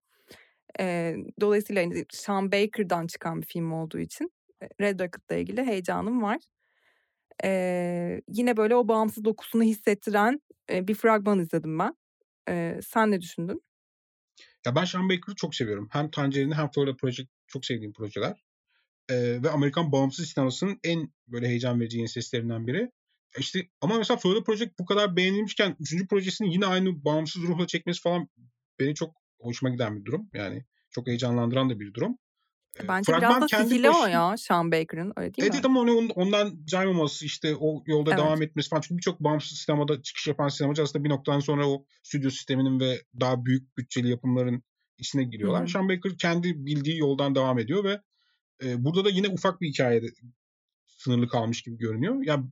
[0.80, 4.32] Eee, dolayısıyla hani Sean Baker'dan çıkan bir film olduğu için
[4.80, 6.38] Red Rocket'la ilgili heyecanım var.
[7.44, 11.94] Eee, yine böyle o bağımsız dokusunu hissettiren, eee, bir fragman izledim ben.
[12.48, 13.62] Eee, sen ne düşündün?
[14.66, 15.88] Ya ben Sean Baker'ı çok seviyorum.
[15.92, 18.44] Hem Tangerine hem Florida Project çok sevdiğim projeler.
[19.10, 22.82] Eee, ve Amerikan bağımsız sinemasının en böyle heyecan verici yeni seslerinden biri.
[23.38, 26.06] E işte ama mesela Florida Project bu kadar beğenilmişken 3.
[26.08, 28.28] projesini yine aynı bağımsız ruhla çekmesi falan
[28.80, 30.30] beni çok hoşuma giden bir durum.
[30.34, 32.18] Yani çok heyecanlandıran da bir durum.
[32.82, 35.54] Bence biraz fragman da kendi sihirli o ya Sean Baker'ın öyle değil Evet, mi?
[35.54, 38.16] evet ama onu ondan caymaması işte o yolda Evet.
[38.16, 38.80] devam etmesi falan.
[38.80, 43.02] Çünkü birçok bağımsız sinemada çıkış yapan sinemacı aslında bir noktadan sonra o stüdyo sisteminin ve
[43.20, 44.62] daha büyük bütçeli yapımların
[44.98, 45.66] içine giriyorlar.
[45.66, 48.00] Sean Baker kendi bildiği yoldan devam ediyor ve
[48.62, 50.06] eee, burada da yine ufak bir hikâyede
[50.86, 52.22] sınırlı kalmış gibi görünüyor.
[52.24, 52.44] Ya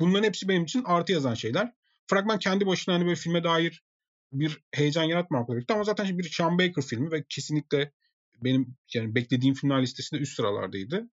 [0.00, 1.72] bunların hepsi benim için artı yazan şeyler.
[2.06, 3.84] Fragman kendi başına hani böyle filme dair
[4.32, 7.92] bir heyecan yaratmamakla birlikte ama zaten bir Sean Baker filmi ve kesinlikle
[8.44, 11.10] benim yani beklediğim filmler listesinde üst sıralardaydı.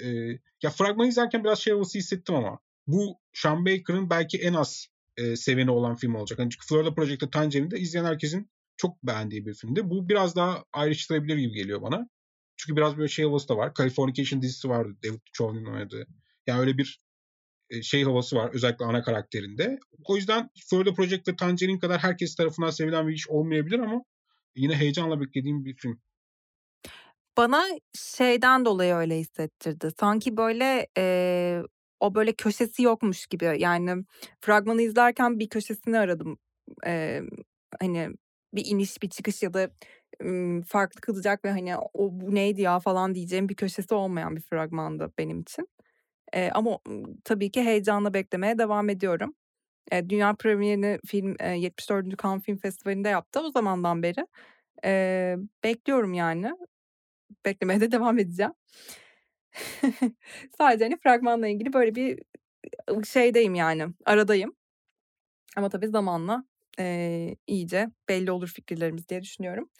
[0.00, 4.86] Eee, ya fragmanı izlerken biraz şey havası hissettim ama bu Sean Baker'ın belki en az
[5.18, 6.38] eee, seveni olan film olacak.
[6.38, 9.90] Hani çünkü Florida Project'te Tangerine'de izleyen herkesin çok beğendiği bir filmdi.
[9.90, 12.08] Bu biraz daha ayrıştırabilir gibi geliyor bana.
[12.56, 13.72] Çünkü biraz böyle şey havası da var.
[13.78, 16.06] Californication dizisi vardı David Duchovny'nin oynadığı.
[16.46, 17.00] Yani öyle bir
[17.70, 19.78] e, şey havası var özellikle ana karakterinde.
[20.04, 24.04] O yüzden Florida Project ve Tangerine kadar herkes tarafından sevilen bir iş olmayabilir ama
[24.56, 26.00] yine heyecanla beklediğim bir film.
[27.36, 29.88] Bana şeyden dolayı öyle hissettirdi.
[30.00, 31.62] Sanki böyle, eee,
[32.00, 33.56] o böyle köşesi yokmuş gibi.
[33.58, 34.04] Yani
[34.40, 36.38] fragmanı izlerken bir köşesini aradım.
[36.84, 37.28] Emm,
[37.80, 38.08] hani
[38.54, 39.70] bir iniş, bir çıkış ya da,
[40.66, 45.12] farklı kılacak ve hani o bu neydi ya falan diyeceğim bir köşesi olmayan bir fragmandı
[45.18, 45.68] benim için.
[46.34, 46.78] Eee, ama,
[47.24, 49.34] tabii ki heyecanla beklemeye devam ediyorum.
[49.92, 52.16] Eee, dünya premierini film, eee, 74.
[52.24, 53.40] Cannes Film Festivali'nde yaptı.
[53.40, 54.26] O zamandan beri,
[54.84, 56.52] eee, bekliyorum yani.
[57.46, 58.52] Beklemeye de devam edeceğim.
[60.58, 62.20] Sadece hani fragmanla ilgili böyle bir,
[63.06, 64.56] şeydeyim yani, aradayım.
[65.56, 66.44] Ama tabii zamanla,
[66.78, 69.70] eee, iyice belli olur fikirlerimiz diye düşünüyorum.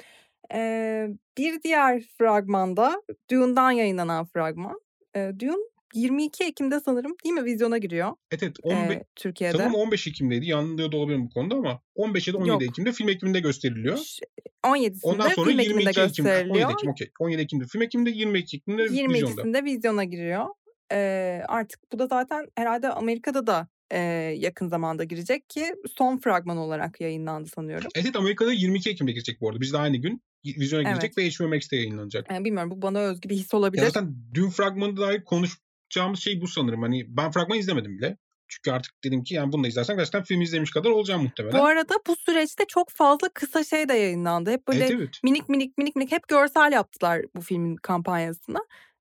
[0.55, 3.03] Eee, bir diğer fragman da
[3.33, 4.81] Dune'dan yayınlanan fragman.
[5.17, 5.57] Eee, Dune
[5.95, 8.57] 22 Ekim'de sanırım değil mi vizyona giriyor, Evet, evet.
[8.63, 9.57] Onbe eee, Türkiye'de.
[9.57, 10.47] sanırım 15 Ekim'deydi.
[10.47, 12.63] Yanılıyor da olabilirim bu konuda ama 15 ya da 17 Yok.
[12.63, 13.97] Ekim'de film ekiminde gösteriliyor.
[13.97, 14.25] Ş
[14.63, 16.71] Ondan 17'sinde sonra film ekiminde 22 Ekim, 17 gösteriliyor.
[16.73, 17.09] Ekim okay.
[17.21, 19.43] 17 Ekim'de film ekiminde, 22 Ekim'de vizyonda.
[19.43, 20.47] 22'sinde vizyona giriyor.
[20.93, 23.99] Eee, artık bu da zaten herhâlde Amerika'da da, e,
[24.39, 27.89] yakın zamanda girecek ki son fragman olarak yayınlandı sanıyorum.
[27.95, 29.61] Evet Amerika'da 22 Ekim'de girecek bu arada.
[29.61, 31.41] Biz de aynı gün vizyona girecek Evet.
[31.41, 32.31] ve HBO Max'te yayınlanacak.
[32.31, 33.83] Yani bilmiyorum bu bana özgü bir his Ya olabilir.
[33.87, 35.25] zaten dün fragmanı dair
[35.95, 36.83] konuşacağımız şey bu sanırım.
[36.83, 38.17] Hani ben fragmanı izlemedim bile.
[38.49, 41.61] Çünkü artık dedim ki yani bunu da izlersem gerçekten film izlemiş kadar olacağım muhtemelen.
[41.61, 44.51] Bu arada bu süreçte çok fazla kısa şey de yayınlandı.
[44.51, 45.21] Hep böyle evet evet.
[45.25, 48.59] minik minik minik minik hep görsel yaptılar bu filmin kampanyasına.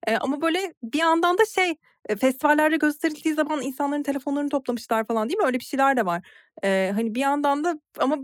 [0.08, 1.76] Ee, ama böyle bir yandan da şey
[2.10, 5.46] e, festivallerde gösterildiği zaman insanların telefonlarını toplamışlar falan değil mi?
[5.46, 6.28] Öyle bir şeyler de var.
[6.64, 8.18] Ee, hani bir yandan da ama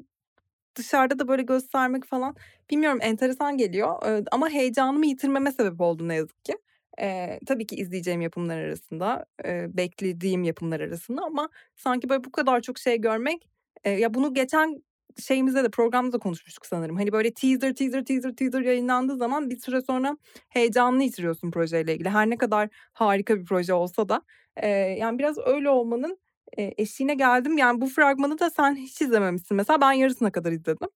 [0.75, 2.35] dışarıda da böyle göstermek falan
[2.69, 4.03] bilmiyorum enteresan geliyor.
[4.05, 6.55] Ee, ama heyecanımı yitirmeme sebep oldu ne yazık ki.
[7.01, 12.61] Ee, tabii ki izleyeceğim yapımlar arasında, e, beklediğim yapımlar arasında ama sanki böyle bu kadar
[12.61, 13.49] çok şey görmek
[13.83, 14.83] e, ya bunu geçen
[15.19, 16.95] şeyimizde de programda da konuşmuştuk sanırım.
[16.97, 20.17] Hani böyle teaser teaser teaser teaser yayınlandığı zaman bir süre sonra
[20.49, 22.09] heyecanını yitiriyorsun projeyle ilgili.
[22.09, 24.21] Her ne kadar harika bir proje olsa da
[24.57, 26.17] e, yani biraz öyle olmanın
[26.57, 27.57] e, eşiğine geldim.
[27.57, 29.57] Yani bu fragmanı da sen hiç izlememişsin.
[29.57, 30.87] Mesela ben yarısına kadar izledim.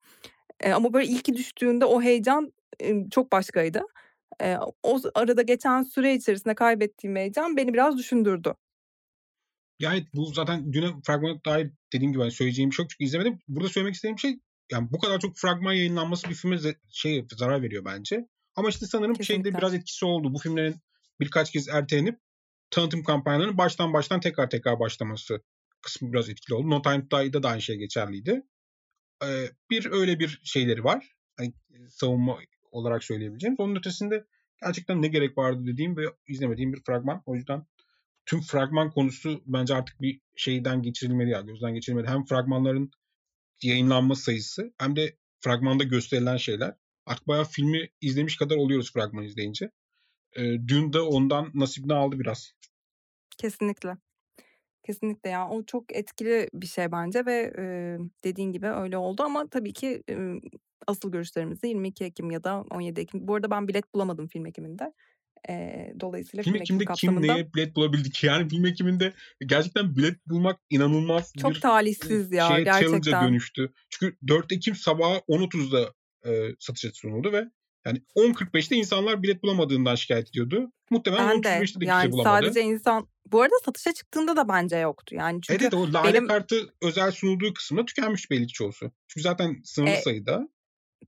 [0.59, 3.81] E, ama böyle ilki düştüğünde o heyecan e, çok başkaydı.
[4.41, 8.53] E, o arada geçen süre içerisinde kaybettiğim heyecan beni biraz düşündürdü.
[9.79, 13.39] Yani bu zaten düne fragmana dair dediğim gibi hani söyleyeceğim bir şey yok çünkü izlemedim.
[13.47, 14.39] Burada söylemek istediğim şey
[14.71, 16.57] yani bu kadar çok fragman yayınlanması bir filme
[16.89, 18.27] şey zarar veriyor bence.
[18.55, 19.57] Ama işte sanırım şeyde Kesinlikle.
[19.57, 20.33] biraz etkisi oldu.
[20.33, 20.75] Bu filmlerin
[21.19, 22.19] birkaç kez ertelenip
[22.69, 25.41] tanıtım kampanyalarının baştan baştan tekrar tekrar başlaması
[25.81, 26.69] kısmı biraz etkili oldu.
[26.69, 28.43] No Time to Die'da da aynı şey geçerliydi.
[29.23, 31.15] Ee, bir öyle bir şeyleri var.
[31.37, 32.39] Hani e, savunma
[32.73, 33.55] olarak söyleyebileceğim.
[33.57, 34.25] Onun ötesinde
[34.61, 37.23] gerçekten ne gerek vardı dediğim ve izlemediğim bir fragman.
[37.25, 37.65] O yüzden
[38.25, 42.07] tüm fragman konusu bence artık bir şeyden geçirilmeli ya gözden geçirilmeli.
[42.07, 42.91] Hem fragmanların
[43.63, 46.75] yayınlanma sayısı hem de fragmanda gösterilen şeyler.
[47.05, 49.71] Artık bayağı filmi izlemiş kadar oluyoruz fragman izleyince.
[50.37, 52.53] Ee, dün de ondan nasibini aldı biraz.
[53.37, 53.97] Kesinlikle.
[54.83, 57.63] Kesinlikle ya o çok etkili bir şey bence ve e,
[58.23, 60.15] dediğin gibi öyle oldu ama tabii ki e,
[60.87, 63.27] asıl görüşlerimizi 22 Ekim ya da 17 Ekim.
[63.27, 64.93] Bu arada ben bilet bulamadım film ekiminde.
[65.49, 68.27] E, dolayısıyla Film film ekim ekiminde kim kapsamında neye bilet bulabildi ki?
[68.27, 69.13] Yani film ekiminde
[69.45, 73.27] gerçekten bilet bulmak inanılmaz çok bir talihsiz ya şeye gerçekten.
[73.27, 73.73] dönüştü.
[73.89, 75.93] Çünkü 4 Ekim sabahı 10.30'da
[76.29, 77.49] e, satışa sunuldu ve
[77.85, 80.71] yani 10.45'te insanlar bilet bulamadığından şikayet ediyordu.
[80.89, 82.45] Muhtemelen Ben de 10.35'te de kimse yani bulamadı.
[82.45, 85.15] sadece insan bu arada satışa çıktığında da bence yoktu.
[85.15, 88.91] Yani Evet, çünkü evet o lale benim kartı özel sunulduğu kısımda tükenmiş belli ki çoğusu.
[89.07, 90.49] Çünkü zaten sınırlı e, sayıda.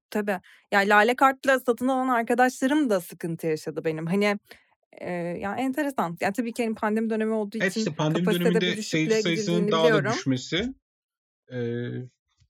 [0.09, 0.39] Tabii
[0.71, 4.05] yani lale kartla satın alan arkadaşlarım da sıkıntı yaşadı benim.
[4.05, 4.39] Hani
[4.91, 6.17] e, yani enteresan.
[6.21, 9.09] Yani tabii ki hani pandemi dönemi olduğu Evet için işte pandemi kapasitede bir döneminde düşüklüğe
[9.09, 10.17] seyirci sayısının gidildiğini daha da biliyorum.
[10.17, 10.73] düşmesi.
[11.51, 11.57] e,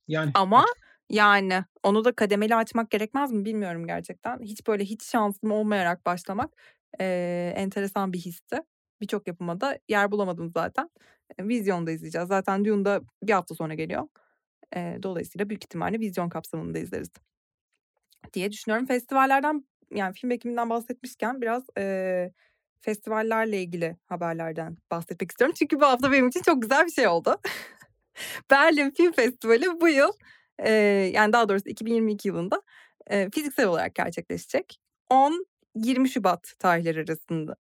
[0.08, 0.66] yani Ama
[1.10, 4.40] yani onu da kademeli açmak gerekmez mi bilmiyorum gerçekten.
[4.42, 6.52] Hiç böyle hiç şansım olmayarak başlamak
[7.00, 8.58] eee, enteresan bir histi.
[9.02, 10.90] Birçok yapıma da yer bulamadım zaten.
[11.38, 12.28] E, Vizyonda izleyeceğiz.
[12.28, 14.08] Zaten Dune'da bir hafta sonra geliyor.
[14.76, 17.10] E, dolayısıyla büyük ihtimalle vizyon kapsamında izleriz
[18.36, 18.86] diye düşünüyorum.
[18.88, 22.34] Festivallerden yani film ekiminden bahsetmişken biraz eee,
[22.82, 25.56] festivallerle ilgili haberlerden bahsetmek istiyorum.
[25.60, 27.38] Çünkü bu hafta benim için çok güzel bir şey oldu.
[28.52, 30.12] Berlin Film Festivali bu yıl
[30.60, 30.72] e,
[31.14, 32.62] yani daha doğrusu 2022 yılında
[33.08, 34.80] e, fiziksel olarak gerçekleşecek.
[35.12, 37.56] 10-20 Şubat tarihleri arasında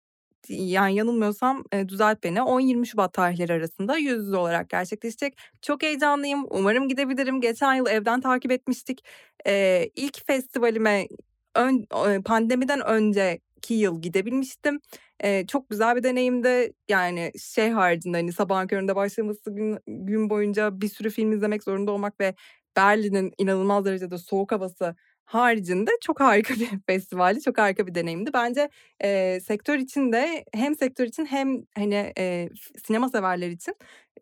[0.49, 5.37] yani yanılmıyorsam e, düzelt beni 10-20 Şubat tarihleri arasında yüz yüze olarak gerçekleşecek.
[5.61, 6.45] Çok heyecanlıyım.
[6.49, 7.41] Umarım gidebilirim.
[7.41, 9.05] Geçen yıl evden takip etmiştik.
[9.47, 11.07] E, ilk festivalime
[11.55, 11.85] ön,
[12.25, 14.79] pandemiden önceki yıl gidebilmiştim.
[15.19, 16.73] E, çok güzel bir deneyimdi.
[16.89, 21.91] Yani şey haricinde hani sabahın köründe başlaması gün, gün boyunca bir sürü film izlemek zorunda
[21.91, 22.35] olmak ve
[22.77, 27.41] Berlin'in inanılmaz derecede soğuk havası haricinde çok harika bir festivaldi.
[27.41, 28.33] Çok harika bir deneyimdi.
[28.33, 28.69] Bence
[29.03, 32.49] e, sektör için de hem sektör için hem hani e,
[32.87, 33.75] sinema severler için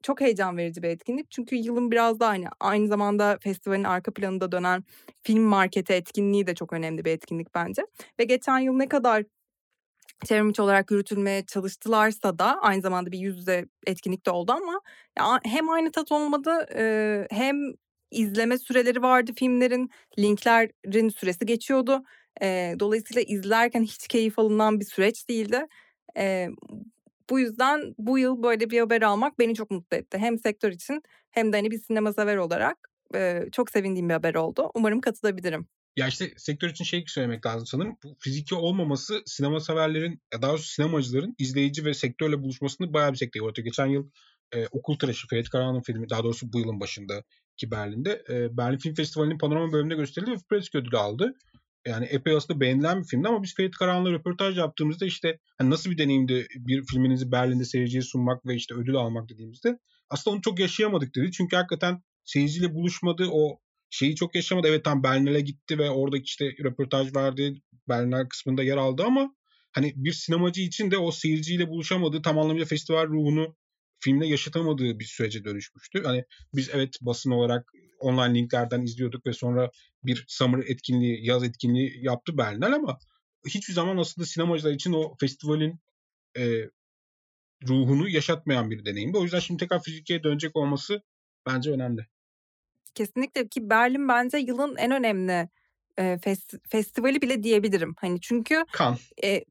[0.03, 1.31] çok heyecan verici bir etkinlik.
[1.31, 4.83] Çünkü yılın biraz daha hani aynı zamanda festivalin arka planında dönen
[5.23, 7.81] film marketi etkinliği de çok önemli bir etkinlik bence.
[8.19, 9.23] Ve geçen yıl ne kadar
[10.25, 14.81] çevrimiçi olarak yürütülmeye çalıştılarsa da aynı zamanda bir yüz yüze etkinlik de oldu ama
[15.17, 17.73] ya hem aynı tat olmadı e, hem
[18.13, 22.03] izleme süreleri vardı filmlerin linklerin süresi geçiyordu.
[22.41, 25.65] E, dolayısıyla izlerken hiç keyif alınan bir süreç değildi.
[26.17, 26.47] E,
[27.29, 30.17] bu yüzden bu yıl böyle bir haber almak beni çok mutlu etti.
[30.17, 32.77] Hem sektör için hem de hani bir sinema sever olarak
[33.15, 34.71] e, çok sevindiğim bir haber oldu.
[34.75, 35.67] Umarım katılabilirim.
[35.95, 37.97] Ya işte sektör için şey söylemek lazım sanırım.
[38.03, 43.17] Bu fiziki olmaması sinema severlerin ya daha doğrusu sinemacıların izleyici ve sektörle buluşmasını bayağı bir
[43.17, 43.65] sekteye uğratıyor.
[43.65, 44.09] Geçen yıl
[44.55, 47.23] e, Okul Tıraşı, Ferit Karahan'ın filmi daha doğrusu bu yılın başında
[47.57, 48.23] ki Berlin'de.
[48.29, 51.33] E, Berlin Film Festivali'nin panorama bölümünde gösterildi ve Pritzker ödülü aldı.
[51.87, 55.91] yani epey aslında beğenilen bir filmdi ama biz Ferit Karahan'la röportaj yaptığımızda işte hani nasıl
[55.91, 60.59] bir deneyimdi bir filminizi Berlin'de seyirciye sunmak ve işte ödül almak dediğimizde aslında onu çok
[60.59, 61.31] yaşayamadık dedi.
[61.31, 63.27] Çünkü hakikaten seyirciyle buluşmadı.
[63.31, 64.67] O şeyi çok yaşamadı.
[64.67, 67.61] Evet tam Berlin'e gitti ve oradaki işte röportaj verdi.
[67.89, 69.35] Berliner kısmında yer aldı ama
[69.71, 73.55] hani bir sinemacı için de o seyirciyle buluşamadığı tam anlamıyla festival ruhunu
[74.03, 76.03] filmde yaşatamadığı bir sürece dönüşmüştü.
[76.03, 79.71] Hani biz evet basın olarak online linklerden izliyorduk ve sonra
[80.03, 82.99] bir summer etkinliği, yaz etkinliği yaptı Berlinal ama
[83.47, 85.79] hiçbir zaman aslında sinemacılar için o festivalin
[86.37, 86.69] e,
[87.67, 89.17] ruhunu yaşatmayan bir deneyimdi.
[89.17, 91.01] O yüzden şimdi tekrar fizikeye dönecek olması
[91.45, 92.07] bence önemli.
[92.95, 95.49] Kesinlikle ki Berlin bence yılın en önemli
[95.97, 97.95] e, fest- festivali bile diyebilirim.
[97.97, 98.97] Hani çünkü kan.
[99.23, 99.43] E,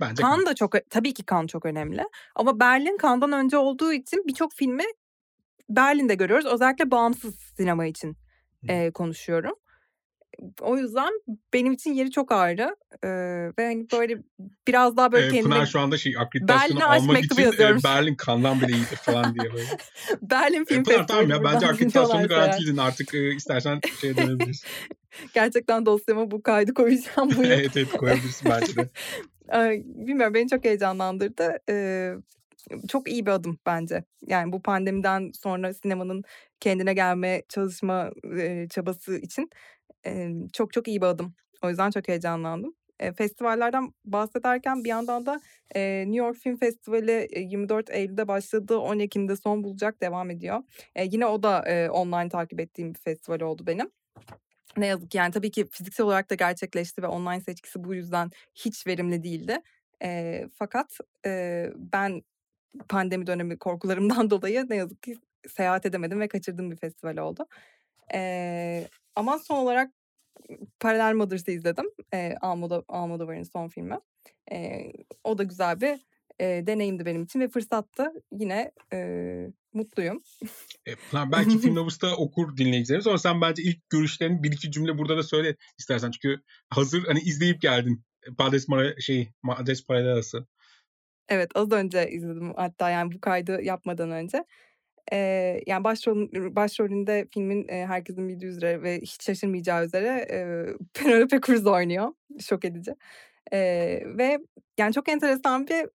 [0.00, 2.02] Bence kan, kan da çok tabii ki kan çok önemli.
[2.34, 4.84] Ama Berlin kandan önce olduğu için birçok filmi
[5.68, 6.46] Berlin'de görüyoruz.
[6.46, 8.16] Özellikle bağımsız sinema için
[8.68, 9.54] e, konuşuyorum.
[10.60, 11.10] O yüzden
[11.52, 13.08] benim için yeri çok ayrı ee,
[13.58, 14.22] ve hani böyle
[14.68, 15.54] biraz daha böyle ee, kendine...
[15.54, 17.80] Pınar şu anda şey akreditasyonu almak için yazıyorum.
[17.84, 19.68] Berlin kandan bile iyidir falan diye böyle.
[20.22, 24.64] Berlin Film e, Pınar tamam ya bence akreditasyonu garantiledin artık e, istersen şeye dönebiliriz.
[25.34, 27.30] Gerçekten dosyama bu kaydı koyacağım.
[27.36, 28.88] Bu evet evet koyabilirsin bence de.
[29.84, 31.58] Bilmiyorum beni çok heyecanlandırdı.
[32.88, 34.04] Çok iyi bir adım bence.
[34.26, 36.22] Yani bu pandemiden sonra sinemanın
[36.60, 38.10] kendine gelme çalışma
[38.70, 39.50] çabası için
[40.52, 41.34] çok çok iyi bir adım.
[41.62, 42.74] O yüzden çok heyecanlandım.
[43.16, 45.40] Festivallerden bahsederken bir yandan da
[45.74, 48.78] New York Film Festivali 24 Eylül'de başladı.
[48.78, 50.62] 10 Ekim'de son bulacak devam ediyor.
[51.04, 53.90] Yine o da online takip ettiğim bir festival oldu benim.
[54.76, 58.30] Ne yazık ki yani tabii ki fiziksel olarak da gerçekleşti ve online seçkisi bu yüzden
[58.54, 59.58] hiç verimli değildi.
[60.02, 62.22] E, fakat e, ben
[62.88, 65.16] pandemi dönemi korkularımdan dolayı ne yazık ki
[65.48, 67.46] seyahat edemedim ve kaçırdığım bir festival oldu.
[68.14, 69.90] E, ama son olarak
[70.80, 71.86] Paralel Mothers'ı izledim.
[72.14, 72.34] E,
[72.88, 73.98] Almodovar'ın son filmi.
[74.52, 74.82] E,
[75.24, 76.00] o da güzel bir
[76.40, 78.12] e, deneyimdi benim için ve fırsattı.
[78.32, 80.22] Yine e, mutluyum.
[80.88, 80.92] E,
[81.32, 83.04] belki film Lovus'ta okur dinleyicilerimiz.
[83.04, 86.10] Sonra sen bence ilk görüşlerini bir iki cümle burada da söyle istersen.
[86.10, 88.04] Çünkü hazır hani izleyip geldin.
[88.38, 90.46] Pades Mara şey Pades Paralelası.
[91.28, 94.44] Evet az önce izledim hatta yani bu kaydı yapmadan önce.
[95.12, 101.40] Eee, yani başrol başrolünde filmin, eee, herkesin bildiği üzere ve hiç şaşırmayacağı üzere, eee, Penelope
[101.46, 102.08] Cruz oynuyor.
[102.40, 102.94] Şok edici.
[103.52, 104.38] Eee, ve
[104.78, 105.86] yani çok enteresan bir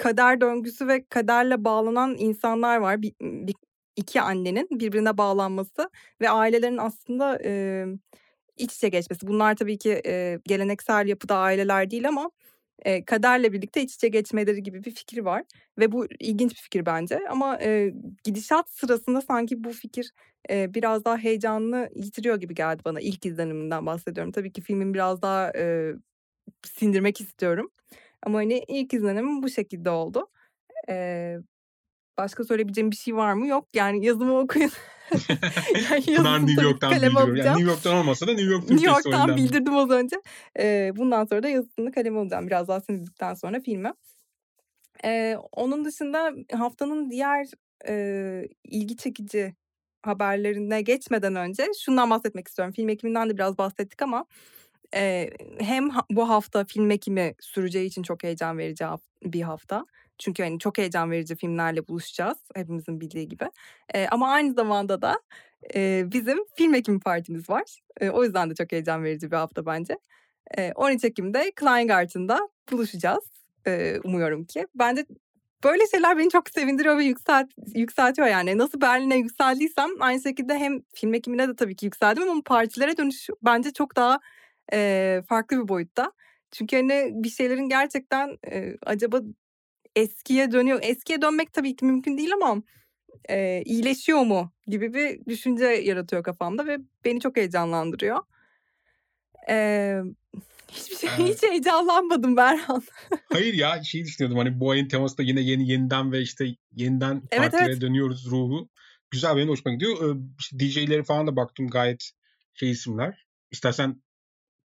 [0.00, 3.02] kader döngüsü ve kaderle bağlanan insanlar var.
[3.02, 3.54] Bir bir
[3.96, 5.90] 2 annenin birbirine bağlanması
[6.22, 7.98] ve ailelerin aslında, emm,
[8.56, 9.26] iç içe geçmesi.
[9.28, 12.30] Bunlar tabii ki, eee, geleneksel yapıda aileler değil ama
[12.84, 15.44] e, kaderle birlikte iç içe geçmeleri gibi bir fikir var.
[15.78, 17.20] Ve bu ilginç bir fikir bence.
[17.30, 20.12] Ama e, gidişat sırasında sanki bu fikir
[20.50, 23.00] e, biraz daha heyecanını yitiriyor gibi geldi bana.
[23.00, 24.32] İlk izleniminden bahsediyorum.
[24.32, 25.92] Tabii ki filmin biraz daha e,
[26.66, 27.70] sindirmek istiyorum.
[28.22, 30.30] Ama hani ilk izlenimim bu şekilde oldu.
[30.88, 31.36] E,
[32.18, 33.46] başka söyleyebileceğim bir şey var mı?
[33.46, 33.68] Yok.
[33.74, 34.70] Yani yazımı okuyun.
[35.90, 37.36] yani Pınar New York'tan bildiriyor.
[37.36, 40.16] Yani New York'tan olmasa da New York New York'tan bildirdim az önce.
[40.58, 42.46] Ee, bundan sonra da yazısını kaleme alacağım.
[42.46, 43.94] Biraz daha sindikten sonra filme.
[45.04, 47.46] Ee, onun dışında haftanın diğer
[47.88, 49.54] e, ilgi çekici
[50.02, 52.74] haberlerine geçmeden önce şundan bahsetmek istiyorum.
[52.74, 54.24] Film ekiminden de biraz bahsettik ama
[54.94, 58.84] e, hem bu hafta film ekimi süreceği için çok heyecan verici
[59.22, 59.86] bir hafta.
[60.18, 63.44] Çünkü hani çok heyecan verici filmlerle buluşacağız hepimizin bildiği gibi.
[63.94, 65.20] E, ama aynı zamanda da
[65.74, 67.80] e, bizim film ekimi partimiz var.
[68.00, 69.98] E, o yüzden de çok heyecan verici bir hafta bence.
[70.58, 73.24] E, 13 Ekim'de Kleingarten'da buluşacağız.
[73.66, 74.66] E, umuyorum ki.
[74.74, 75.06] Bence
[75.64, 78.58] böyle şeyler beni çok sevindiriyor ve yükselt, yükseltiyor yani.
[78.58, 83.28] Nasıl Berlin'e yükseldiysem aynı şekilde hem film ekimine de tabii ki yükseldim ama partilere dönüş
[83.42, 84.20] bence çok daha
[84.72, 86.12] e, farklı bir boyutta.
[86.50, 89.20] Çünkü hani bir şeylerin gerçekten e, acaba
[89.96, 90.78] eskiye dönüyor.
[90.82, 92.62] Eskiye dönmek tabii ki mümkün değil ama
[93.28, 98.18] e, iyileşiyor mu gibi bir düşünce yaratıyor kafamda ve beni çok heyecanlandırıyor.
[99.48, 99.96] E,
[100.72, 102.82] hiçbir şey ee, hiç heyecanlanmadım Berhan.
[103.32, 107.22] hayır ya şey düşünüyordum hani bu ayın teması da yine yeni yeniden ve işte yeniden
[107.30, 107.80] evet, partilere evet.
[107.80, 108.68] dönüyoruz ruhu.
[109.10, 110.16] Güzel benim hoşuma gidiyor.
[110.38, 112.10] İşte DJ'leri falan da baktım gayet
[112.54, 113.26] şey isimler.
[113.50, 114.02] İstersen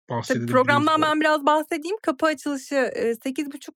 [0.09, 0.47] bahsedelim.
[0.47, 1.97] Programdan ben biraz bahsedeyim.
[2.01, 3.71] Kapı açılışı 8.30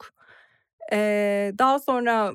[0.91, 2.33] ee, daha sonra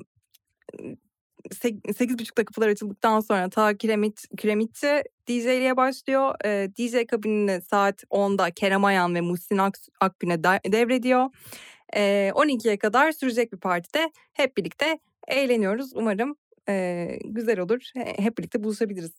[1.97, 6.35] sekiz buçukta kapılar açıldıktan sonra ta kiremit, kiremitçi DJ'liğe başlıyor.
[6.45, 11.29] Ee, DJ kabinini saat 10'da Kerem Ayan ve Muhsin Ak Akgün'e devrediyor.
[11.95, 15.91] Ee, 12'ye kadar sürecek bir partide hep birlikte eğleniyoruz.
[15.95, 16.35] Umarım
[16.69, 17.91] e, güzel olur.
[17.95, 19.11] Hep birlikte buluşabiliriz.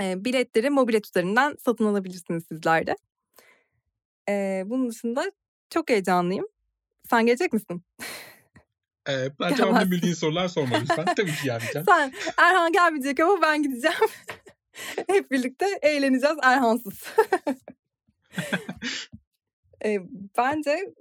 [0.00, 2.96] E, biletleri mobilet üzerinden satın alabilirsiniz sizler de.
[4.28, 5.32] Eee, bunun dışında
[5.70, 6.46] çok heyecanlıyım.
[7.10, 7.82] Sen gelecek misin?
[9.08, 11.06] Eee, ben cevabını bildiğin sorular sorma lütfen.
[11.16, 11.86] Tabii ki gelmeyeceğim.
[11.88, 13.96] Sen Erhan gelmeyecek ama ben gideceğim.
[15.08, 17.04] Hep birlikte eğleneceğiz Erhansız.
[19.84, 20.00] Eee,
[20.38, 20.94] bence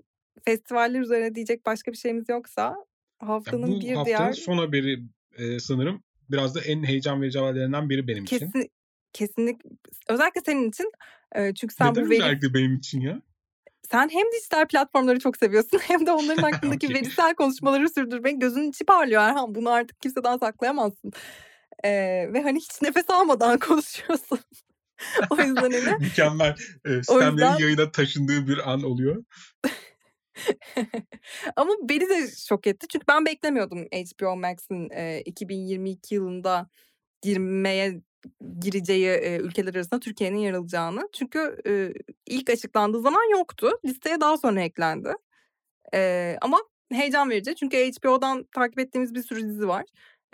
[0.45, 2.75] festivaller üzerine diyecek başka bir şeyimiz yoksa
[3.19, 5.03] haftanın bu bir haftanın diğer son haberi
[5.37, 8.37] eee, sanırım biraz da en heyecan verici haberlerinden biri benim için.
[8.39, 8.71] kesin
[9.13, 9.61] kesinlik
[10.09, 10.91] özellikle senin için
[11.35, 13.21] çünkü sen Neden bu veri benim için ya?
[13.91, 16.95] sen hem dijital platformları çok seviyorsun hem de onların hakkındaki Okey.
[17.01, 19.55] verisel konuşmaları sürdürmeyi gözünün içi parlıyor Erhan.
[19.55, 21.11] Bunu artık kimseden saklayamazsın.
[21.83, 24.39] Eee, ve hani hiç nefes almadan konuşuyorsun.
[25.29, 26.55] o yüzden hani Mükemmel.
[26.85, 29.23] Eee, o sistemlerin yüzden yayına taşındığı bir an oluyor.
[31.55, 32.87] ama beni de şok etti.
[32.87, 36.69] Çünkü ben beklemiyordum HBO Max'in eee, 2022 yılında
[37.21, 38.01] girmeye
[38.60, 41.10] gireceği eee, ülkeler arasında Türkiye'nin yer alacağını.
[41.13, 41.93] Çünkü eee,
[42.27, 43.71] ilk açıklandığı zaman yoktu.
[43.86, 45.13] Listeye daha sonra eklendi.
[45.93, 46.60] Eee, ama
[46.93, 49.86] heyecan verici çünkü HBO'dan takip ettiğimiz bir sürü dizi var.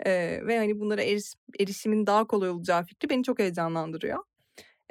[0.06, 1.24] Eee, ve hani bunlara eriş,
[1.60, 4.18] erişimin daha kolay olacağı fikri beni çok heyecanlandırıyor.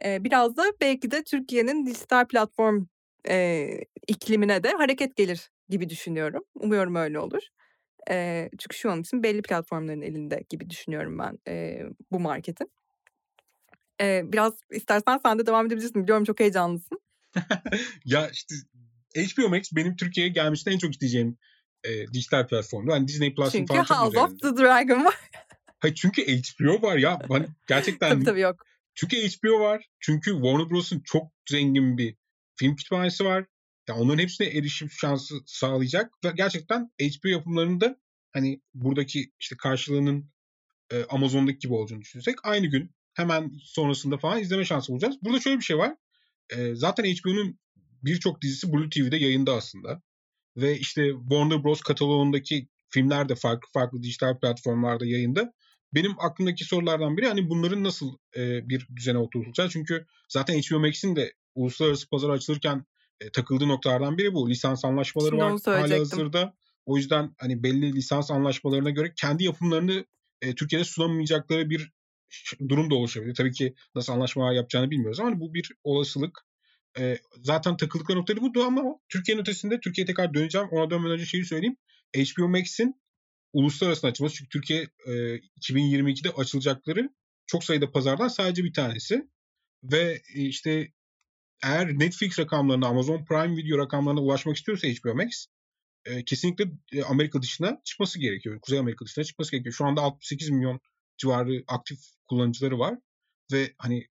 [0.05, 2.85] Eee, biraz da belki de Türkiye'nin dijital platform
[3.29, 6.43] eee, iklimine de hareket gelir gibi düşünüyorum.
[6.55, 7.41] Umuyorum öyle olur.
[8.11, 12.71] Eee, çünkü şu an için belli platformların elinde gibi düşünüyorum ben eee, bu marketin.
[14.03, 16.03] Eee, biraz istersen sen de devam edebilirsin.
[16.03, 16.99] Biliyorum çok heyecanlısın.
[18.05, 18.55] ya işte
[19.15, 21.37] HBO Max benim Türkiye'ye gelmesini en çok isteyeceğim
[21.85, 22.91] eee, dijital platformdu.
[22.91, 25.15] Hani Disney Plus'ın Çünkü falan çok House of the Dragon var.
[25.79, 27.19] Hayır çünkü HBO var ya.
[27.21, 28.65] Ben tabii gerçekten tabii yok.
[28.95, 29.89] çünkü HBO var.
[29.99, 32.15] Çünkü Warner Bros'un çok zengin bir
[32.55, 33.45] film kütüphanesi var.
[33.87, 37.99] Ya onların hepsine erişim şansı sağlayacak ve gerçekten HBO yapımlarında
[38.33, 40.29] hani buradaki işte karşılığının
[40.91, 45.15] e, Amazon'daki gibi olduğunu düşünürsek aynı gün hemen sonrasında falan izleme şansı bulacağız.
[45.21, 45.95] Burada şöyle bir şey var.
[46.49, 47.59] E, zaten HBO'nun
[48.03, 50.01] birçok dizisi Blue TV'de yayında aslında.
[50.57, 51.81] Ve işte Warner Bros.
[51.81, 55.53] kataloğundaki filmler de farklı farklı dijital platformlarda yayında.
[55.93, 59.69] Benim aklımdaki sorulardan biri hani bunların nasıl e, bir düzene oturtulacağı.
[59.69, 62.85] Çünkü zaten HBO Max'in de uluslararası pazar açılırken
[63.21, 64.49] e, takıldığı noktalardan biri bu.
[64.49, 66.53] Lisans anlaşmaları Şimdi var hala hazırda.
[66.85, 70.05] O yüzden hani belli lisans anlaşmalarına göre kendi yapımlarını
[70.41, 71.91] e, Türkiye'de sunamayacakları bir
[72.69, 73.35] durum da oluşabilir.
[73.35, 76.39] Tabii ki nasıl anlaşmalar yapacağını bilmiyoruz ama hani bu bir olasılık.
[76.99, 80.67] E, zaten takıldıkları noktaları bu ama Türkiye'nin ötesinde Türkiye'ye tekrar döneceğim.
[80.71, 81.77] Ona dönmeden önce şeyi söyleyeyim.
[82.15, 83.01] HBO Max'in
[83.53, 84.35] uluslararası açılması.
[84.35, 85.11] Çünkü Türkiye e,
[85.61, 87.09] 2022'de açılacakları
[87.47, 89.27] çok sayıda pazardan sadece bir tanesi.
[89.83, 90.91] Ve e, işte
[91.63, 95.45] eğer Netflix rakamlarına, Amazon Prime Video rakamlarına ulaşmak istiyorsa HBO Max
[96.05, 96.65] e, kesinlikle
[97.05, 98.59] Amerika dışına çıkması gerekiyor.
[98.61, 99.75] Kuzey Amerika dışına çıkması gerekiyor.
[99.77, 100.79] Şu anda 68 milyon
[101.17, 102.97] civarı aktif kullanıcıları var
[103.51, 104.07] ve hani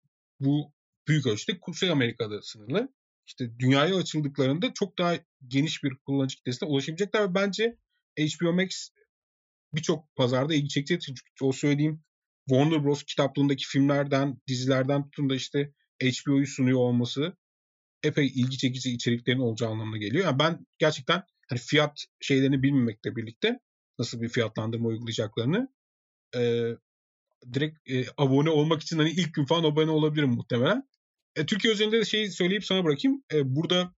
[0.41, 0.73] bu
[1.09, 2.89] büyük ölçüde Kuzey Amerika'da sınırlı.
[3.27, 7.79] İşte dünyaya açıldıklarında çok daha geniş bir kullanıcı kitlesine ulaşabilecekler ve bence
[8.19, 8.89] HBO Max
[9.75, 11.07] birçok pazarda ilgi çekecektir.
[11.07, 12.05] Çünkü o söylediğim
[12.49, 13.03] Warner Bros.
[13.05, 17.37] kitaplığındaki filmlerden, dizilerden tutun da işte HBO'yu sunuyor olması
[18.03, 20.25] epey ilgi çekici içeriklerin olacağı anlamına geliyor.
[20.25, 23.61] Yani ben gerçekten hani fiyat şeylerini bilmemekle birlikte
[23.99, 25.69] nasıl bir fiyatlandırma uygulayacaklarını
[26.37, 26.71] e,
[27.53, 30.89] direkt e, abone olmak için hani ilk gün falan abone olabilirim muhtemelen.
[31.37, 33.23] E, Türkiye özelinde de şeyi söyleyip sana bırakayım.
[33.33, 33.95] E, burada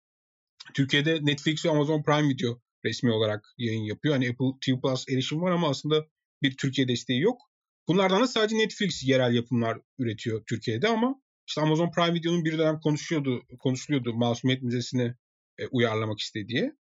[0.75, 4.15] Türkiye'de Netflix ve Amazon Prime Video resmi olarak yayın yapıyor.
[4.15, 6.07] Hani Apple TV Plus erişim var ama aslında
[6.43, 7.41] bir Türkiye desteği yok.
[7.89, 12.81] Bunlardan da sadece Netflix yerel yapımlar üretiyor Türkiye'de ama işte Amazon Prime Video'nun bir dönem
[12.81, 15.15] konuşuyordu, konuşuluyordu Masumiyet Müzesi'ne
[15.59, 16.73] e, uyarlamak istediği.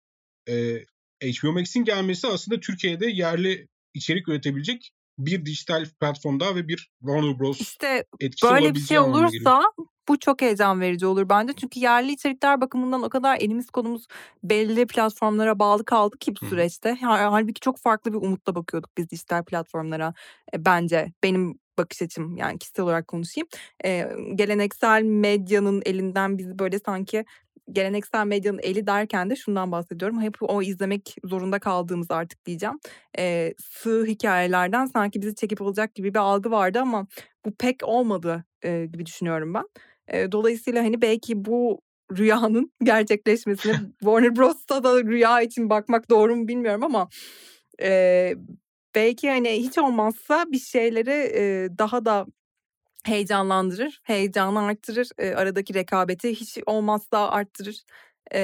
[0.48, 0.84] E,
[1.22, 7.38] HBO Max'in gelmesi aslında Türkiye'de yerli içerik üretebilecek bir dijital platform daha ve bir Warner
[7.38, 7.60] Bros.
[7.60, 8.04] İşte
[8.42, 9.62] böyle bir şey olursa
[10.08, 11.52] bu çok heyecan verici olur bence.
[11.52, 14.06] Çünkü yerli içerikler bakımından o kadar elimiz kolumuz
[14.42, 16.50] belli platformlara bağlı kaldı ki bu hı.
[16.50, 16.94] süreçte.
[16.94, 20.14] Ha- Halbuki çok farklı bir umutla bakıyorduk biz dijital platformlara.
[20.54, 23.48] E, bence benim bakış açım yani kişisel olarak konuşayım.
[23.84, 27.24] E, geleneksel medyanın elinden bizi böyle sanki
[27.72, 30.20] geleneksel medyanın eli derken de şundan bahsediyorum.
[30.20, 32.78] Hep o izlemek zorunda kaldığımız artık diyeceğim.
[33.18, 37.06] E, sığ hikayelerden sanki bizi çekip alacak gibi bir algı vardı ama
[37.44, 39.64] bu pek olmadı e, gibi düşünüyorum ben.
[40.08, 41.80] E, dolayısıyla hani belki bu
[42.18, 47.08] rüyanın gerçekleşmesine Warner Bros'ta da rüya için bakmak doğru mu bilmiyorum ama
[47.82, 48.34] e,
[48.94, 52.26] belki hani hiç olmazsa bir şeyleri e, daha da
[53.08, 57.84] heyecanlandırır, heyecanı arttırır, e, aradaki rekabeti hiç olmazsa arttırır
[58.34, 58.40] e,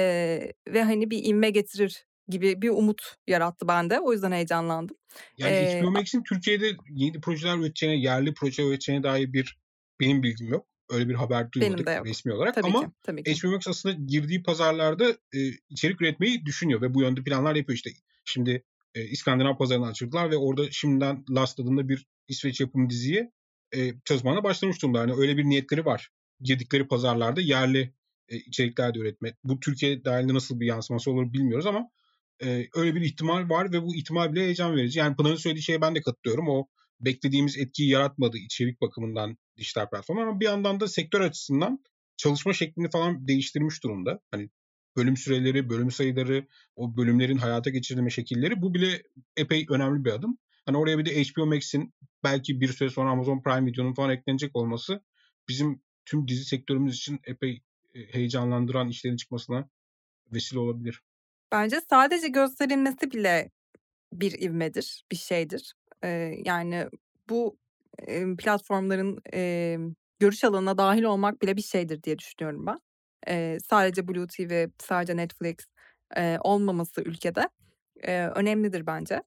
[0.67, 3.99] ve hani bir inme getirir gibi bir umut yarattı bende.
[3.99, 4.95] O yüzden heyecanlandım.
[5.37, 9.57] Yani E, HBO Max'in Türkiye'de yeni projeler üreteceğine, yerli proje üreteceğine dair bir
[9.99, 10.67] benim bilgim yok.
[10.89, 13.35] Öyle bir haber duymadık resmi olarak tabii ama ki, tabii ki.
[13.35, 15.39] HBO Max aslında girdiği pazarlarda e,
[15.69, 17.89] içerik üretmeyi düşünüyor ve bu yönde planlar yapıyor işte.
[18.25, 18.63] Şimdi
[18.95, 23.31] e, İskandinav pazarını açıldılar ve orada şimdiden Last adında bir İsveç yapımı diziye
[23.75, 24.99] e, çalışmana başlamış durumda.
[24.99, 26.09] Yani öyle bir niyetleri var.
[26.41, 27.93] Girdikleri pazarlarda yerli
[28.29, 29.35] e, içerikler de üretmek.
[29.43, 31.89] Bu Türkiye dahilinde nasıl bir yansıması olur bilmiyoruz ama
[32.43, 34.99] e, öyle bir ihtimal var ve bu ihtimal bile heyecan verici.
[34.99, 36.49] Yani Pınar'ın söylediği şeye ben de katılıyorum.
[36.49, 36.67] O
[36.99, 41.79] beklediğimiz etkiyi yaratmadı içerik bakımından dijital platform ama bir yandan da sektör açısından
[42.17, 44.19] çalışma şeklini falan değiştirmiş durumda.
[44.31, 44.49] Hani
[44.97, 49.03] bölüm süreleri, bölüm sayıları, o bölümlerin hayata geçirilme şekilleri bu bile
[49.37, 50.37] epey önemli bir adım.
[50.65, 51.93] Hani oraya bir de HBO Max'in
[52.23, 55.03] belki bir süre sonra Amazon Prime Video'nun falan eklenecek olması
[55.49, 57.61] bizim tüm dizi sektörümüz için epey
[57.93, 59.69] e, heyecanlandıran işlerin çıkmasına
[60.33, 61.01] vesile olabilir.
[61.51, 63.51] Bence sadece gösterilmesi bile
[64.13, 65.73] bir ivmedir, bir şeydir.
[66.03, 66.87] Ee, yani
[67.29, 67.57] bu
[68.07, 69.77] e, platformların e,
[70.19, 72.79] görüş alanına dahil olmak bile bir şeydir diye düşünüyorum ben.
[73.27, 75.55] E, sadece Blue TV, sadece Netflix
[76.17, 77.49] e, olmaması ülkede
[78.03, 79.23] e, önemlidir bence.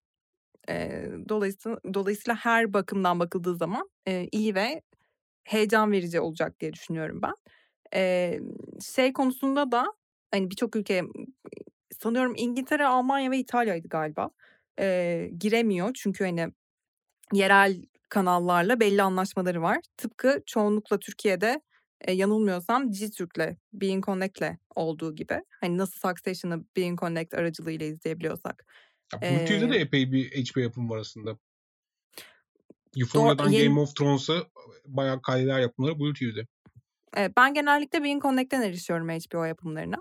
[0.70, 4.82] E, dolayısıyla, dolayısıyla her bakımdan bakıldığı zaman e, iyi ve
[5.44, 7.34] heyecan verici olacak diye düşünüyorum ben.
[7.94, 8.40] E,
[8.94, 9.86] şey konusunda da
[10.30, 11.02] hani birçok ülke
[12.00, 14.30] sanıyorum İngiltere, Almanya ve İtalya'ydı galiba.
[14.80, 16.48] E, giremiyor çünkü hani
[17.32, 19.78] yerel kanallarla belli anlaşmaları var.
[19.96, 21.60] Tıpkı çoğunlukla Türkiye'de
[22.00, 25.42] e, yanılmıyorsam Dijitürk'le, Being Connect'le olduğu gibi.
[25.60, 28.64] Hani nasıl Succession'ı Being Connect aracılığıyla izleyebiliyorsak.
[29.12, 31.38] Ya, Bluetooth'da ee, da epey bir HBO yapım var aslında.
[32.96, 34.34] Euphoria'dan Game of Thrones'a
[34.86, 35.96] bayağı kaydeler yapımları.
[37.16, 39.96] Evet, ben genellikle Being Connect'ten erişiyorum HBO yapımlarına.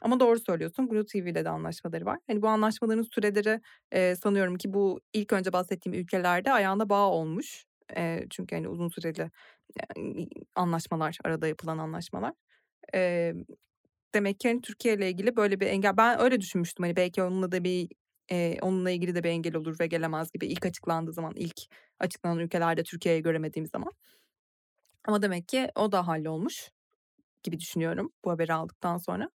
[0.00, 0.90] Ama doğru söylüyorsun.
[0.90, 2.18] Blue TV'de de anlaşmaları var.
[2.26, 3.60] Hani bu anlaşmaların süreleri
[3.92, 7.64] e, sanıyorum ki bu ilk önce bahsettiğim ülkelerde ayağında bağ olmuş.
[7.96, 9.30] E, çünkü hani uzun süreli
[9.80, 9.82] e,
[10.54, 12.32] anlaşmalar, arada yapılan anlaşmalar.
[12.94, 13.32] E,
[14.14, 15.96] demek ki hani Türkiye ile ilgili böyle bir engel.
[15.96, 16.84] Ben öyle düşünmüştüm.
[16.84, 17.88] Hani belki onunla da bir
[18.32, 21.60] e, onunla ilgili de bir engel olur ve gelemez gibi ilk açıklandığı zaman ilk
[22.00, 23.92] açıklanan ülkelerde Türkiye'yi göremediğim zaman.
[25.04, 26.70] Ama demek ki o da hallolmuş
[27.42, 29.30] gibi düşünüyorum bu haberi aldıktan sonra.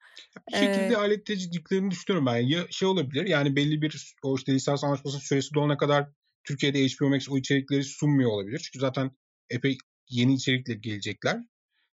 [0.53, 2.37] Bir şekilde ee, halledeceklerini düşünüyorum ben.
[2.37, 6.09] Ya şey olabilir yani belli bir o işte lisans anlaşmasının süresi dolana kadar
[6.45, 8.59] Türkiye'de HBO Max o içerikleri sunmuyor olabilir.
[8.59, 9.11] Çünkü zaten
[9.51, 9.79] epey
[10.09, 11.41] yeni içerikle gelecekler.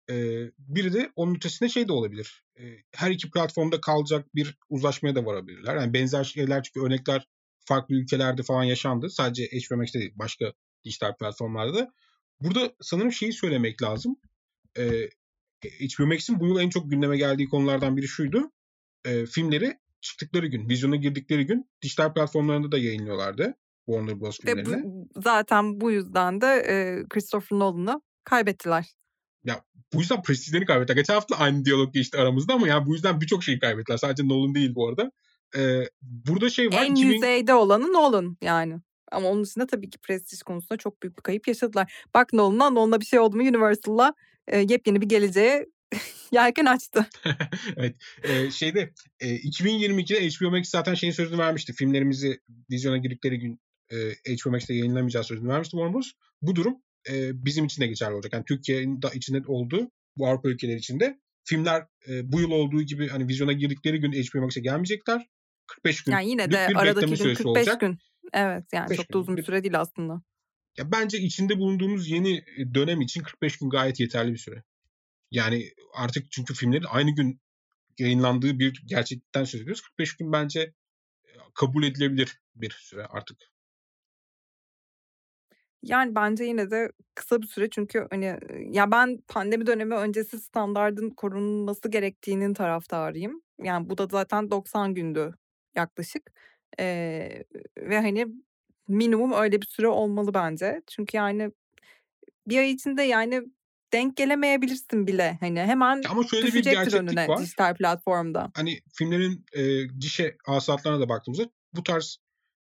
[0.09, 2.43] Ee, bir de onun ötesinde şey de olabilir.
[2.59, 2.63] Ee,
[2.95, 5.75] her iki platformda kalacak bir uzlaşmaya da varabilirler.
[5.75, 7.27] Yani benzer şeyler çünkü örnekler
[7.65, 9.09] farklı ülkelerde falan yaşandı.
[9.09, 10.53] Sadece HBO Max'te değil başka
[10.83, 11.93] dijital platformlarda.
[12.39, 14.15] Burada sanırım şeyi söylemek lazım.
[14.77, 15.09] Ee,
[15.63, 18.51] HBO Max'in bu yıl en çok gündeme geldiği konulardan biri şuydu.
[19.05, 23.53] E, filmleri çıktıkları gün, vizyona girdikleri gün dijital platformlarında da yayınlıyorlardı.
[23.85, 24.39] Warner Bros.
[24.39, 24.71] filmlerini.
[24.71, 28.85] Ve bu, zaten bu yüzden de e, Christopher Nolan'ı kaybettiler.
[29.45, 30.95] Ya bu yüzden prestijlerini kaybettiler.
[30.97, 33.97] Geçen hafta aynı diyalog geçti aramızda ama yani bu yüzden birçok şeyi kaybettiler.
[33.97, 35.11] Sadece Nolan değil bu arada.
[35.57, 36.83] Ee, burada şey var.
[36.83, 37.09] En 2000...
[37.09, 38.81] yüzeyde olanı Nolan yani.
[39.11, 41.93] Ama onun dışında tabii ki prestij konusunda çok büyük bir kayıp yaşadılar.
[42.13, 44.13] Bak Nolan'a, Nolan'a bir şey oldu mu Universal'la
[44.47, 45.65] e, yepyeni bir geleceğe
[46.31, 47.05] yelken açtı.
[47.77, 47.95] evet.
[48.23, 51.73] Ee, şeyde e, 2022'de HBO Max zaten şeyin sözünü vermişti.
[51.73, 52.39] Filmlerimizi
[52.71, 53.59] vizyona girdikleri gün
[53.91, 53.95] e,
[54.35, 56.11] HBO Max'te yayınlamayacağı sözünü vermişti Warner Bros.
[56.41, 56.77] Bu durum
[57.09, 58.33] e, bizim için de geçerli olacak.
[58.33, 63.07] Yani Türkiye'nin de içinde olduğu bu Avrupa ülkeleri içinde filmler e, bu yıl olduğu gibi
[63.07, 65.29] hani vizyona girdikleri gün HBO Max'e gelmeyecekler.
[65.67, 66.11] 45 gün.
[66.11, 67.81] Yani yine de aradaki gün 45 olacak.
[67.81, 67.97] gün.
[68.33, 70.21] Evet yani çok da uzun süre değil aslında.
[70.77, 74.63] Ya bence içinde bulunduğumuz yeni dönem için 45 gün gayet yeterli bir süre.
[75.31, 77.41] Yani artık çünkü filmlerin aynı gün
[77.99, 79.81] yayınlandığı bir gerçekten söz ediyoruz.
[79.81, 80.73] 45 gün bence
[81.53, 83.37] kabul edilebilir bir süre artık.
[85.85, 88.39] Yani bence yine de kısa bir süre çünkü hani
[88.71, 93.41] ya ben pandemi dönemi öncesi standardın korunması gerektiğinin taraftarıyım.
[93.63, 95.33] Yani bu da zaten 90 gündü
[95.75, 96.31] yaklaşık.
[96.79, 97.43] Ee,
[97.77, 98.27] ve hani
[98.87, 100.81] minimum öyle bir süre olmalı bence.
[100.87, 101.51] Çünkü yani
[102.47, 103.41] bir ay içinde yani
[103.93, 105.37] denk gelemeyebilirsin bile.
[105.39, 107.39] Hani hemen Ama şöyle bir gerçeklik önüne var.
[107.39, 108.51] dijital platformda.
[108.55, 112.17] Hani filmlerin e, gişe hasılatlarına da baktığımızda bu tarz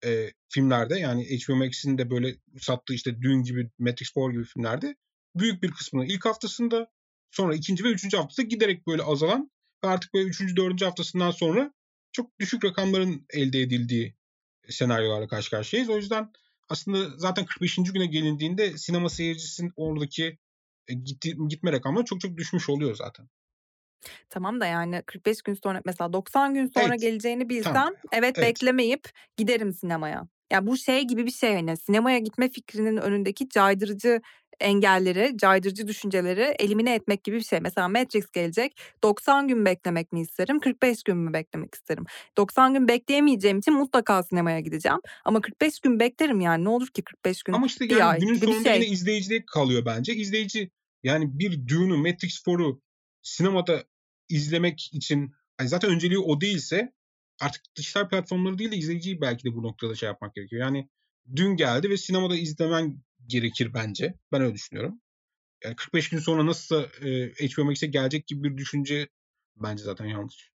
[0.04, 4.96] e, filmlerde yani HBO Max'in de böyle sattığı işte Dune gibi, Matrix 4 gibi filmlerde
[5.36, 6.90] büyük bir kısmını ilk haftasında
[7.30, 9.50] sonra ikinci ve üçüncü haftasında giderek böyle azalan
[9.84, 11.72] ve artık böyle üçüncü, dördüncü haftasından sonra
[12.12, 14.14] çok düşük rakamların elde edildiği
[14.68, 15.90] senaryolarla karşı karşıyayız.
[15.90, 16.32] O yüzden
[16.68, 17.76] aslında zaten 45.
[17.76, 20.38] güne gelindiğinde sinema seyircisinin oradaki
[20.88, 20.94] e,
[21.48, 23.28] gitme rakamları çok çok düşmüş oluyor zaten.
[24.30, 27.00] Tamam da yani 45 gün sonra mesela 90 gün sonra evet.
[27.00, 27.94] geleceğini bilsem tamam.
[28.12, 30.28] evet, evet beklemeyip giderim sinemaya.
[30.52, 34.20] Ya bu şey gibi bir şey hani sinemaya gitme fikrinin önündeki caydırıcı
[34.60, 37.60] engelleri, caydırıcı düşünceleri elimine etmek gibi bir şey.
[37.60, 38.80] Mesela Matrix gelecek.
[39.02, 40.60] 90 gün beklemek mi isterim?
[40.60, 42.04] 45 gün mü beklemek isterim?
[42.36, 44.98] 90 gün bekleyemeyeceğim için mutlaka sinemaya gideceğim.
[45.24, 46.64] Ama 45 gün beklerim yani.
[46.64, 47.52] Ne olur ki 45 gün?
[47.52, 48.74] Ama işte yani günün sonunda şey.
[48.74, 50.14] yine izleyicide kalıyor bence.
[50.14, 50.70] İzleyici
[51.02, 52.80] yani bir Dune'u, Matrix 4'u
[53.22, 53.84] sinemada
[54.28, 56.92] izlemek için hani zaten önceliği o değilse
[57.40, 60.62] artık dijital platformları değil de izleyiciyi belki de bu noktada şey yapmak gerekiyor.
[60.62, 60.88] Yani
[61.36, 64.14] dün geldi ve sinemada izlemen gerekir bence.
[64.32, 65.00] Ben öyle düşünüyorum.
[65.64, 69.08] Yani 45 gün sonra nasılsa e, HBO Max'e gelecek gibi bir düşünce
[69.56, 70.50] bence zaten yanlış.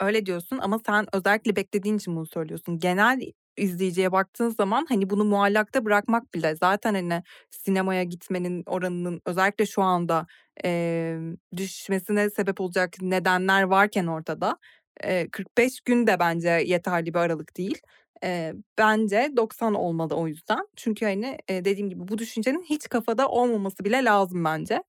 [0.00, 2.78] Öyle diyorsun ama sen özellikle beklediğin için bunu söylüyorsun.
[2.78, 3.20] Genel
[3.56, 9.82] izleyiciye baktığın zaman hani bunu muallakta bırakmak bile zaten hani sinemaya gitmenin oranının özellikle şu
[9.82, 10.26] anda
[10.64, 11.16] e,
[11.56, 14.58] düşmesine sebep olacak nedenler varken ortada
[15.04, 17.78] e, 45 gün de bence yeterli bir aralık değil.
[18.24, 20.68] E, bence 90 olmalı o yüzden.
[20.76, 24.82] Çünkü hani e, dediğim gibi bu düşüncenin hiç kafada olmaması bile lazım bence.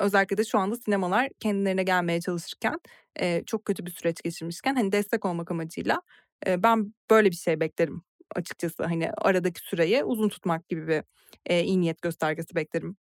[0.00, 2.80] Özellikle de şu anda sinemalar kendilerine gelmeye çalışırken
[3.46, 6.02] çok kötü bir süreç geçirmişken hani destek olmak amacıyla
[6.46, 8.02] e, ben böyle bir şey beklerim
[8.34, 8.84] açıkçası.
[8.84, 11.02] Hani aradaki süreyi uzun tutmak gibi bir
[11.46, 12.96] e, iyi niyet göstergesi beklerim.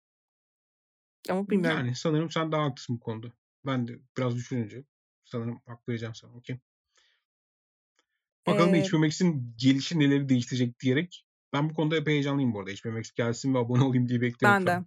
[1.29, 1.77] Ama bilmiyorum.
[1.77, 3.27] Yani sanırım sen daha haklısın bu konuda.
[3.65, 4.83] Ben de biraz düşününce
[5.25, 6.33] sanırım hak vereceğim sana.
[6.33, 6.59] Okey.
[8.47, 11.25] Bakalım Ee, HBO Max'in gelişi neleri değiştirecek diyerek.
[11.53, 12.71] Ben bu konuda epey heyecanlıyım bu arada.
[12.71, 14.85] HBO Max gelsin ve abone olayım diye bekliyorum ben de.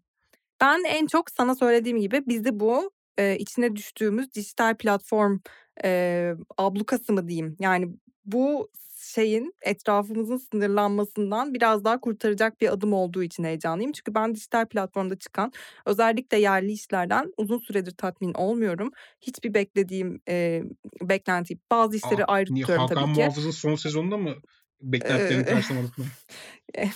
[0.61, 5.39] Ben en çok sana söylediğim gibi bizi bu e, içine düştüğümüz dijital platform
[5.85, 7.57] e, ablukası mı diyeyim?
[7.61, 7.89] Yani
[8.25, 8.71] bu
[9.05, 13.93] şeyin etrafımızın sınırlanmasından biraz daha kurtaracak bir adım olduğu için heyecanlıyım.
[13.93, 15.53] Çünkü ben dijital platformda çıkan
[15.87, 18.91] özellikle yerli işlerden uzun süredir tatmin olmuyorum.
[19.21, 20.63] Hiçbir beklediğim e,
[21.03, 23.21] beklenti bazı işleri Aa, ayrı tutuyorum Hakan tabii ki.
[23.21, 24.35] Muhafız'ın son sezonunda mı
[24.83, 26.05] beklentilerini karşılamadık mı?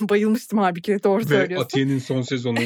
[0.00, 1.64] Bayılmıştım halbuki doğru Ve söylüyorsun.
[1.64, 2.58] Atiye'nin son sezonu.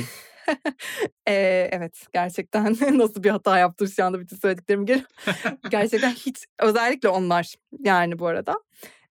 [1.29, 2.65] Ee, evet gerçekten
[2.99, 5.05] nasıl bir hata yaptım şu anda bütün söylediklerimi gel.
[5.71, 8.55] gerçekten hiç özellikle onlar yani bu arada.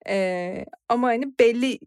[0.09, 1.79] Ee, ama hani belli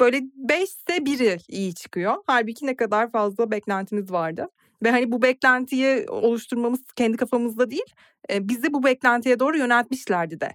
[0.00, 2.16] böyle beşse biri iyi çıkıyor.
[2.26, 4.48] Halbuki ne kadar fazla beklentimiz vardı.
[4.82, 7.94] Ve hani bu beklentiyi oluşturmamız kendi kafamızda değil,
[8.30, 10.54] e, bizi bu beklentiye doğru yöneltmişlerdi de.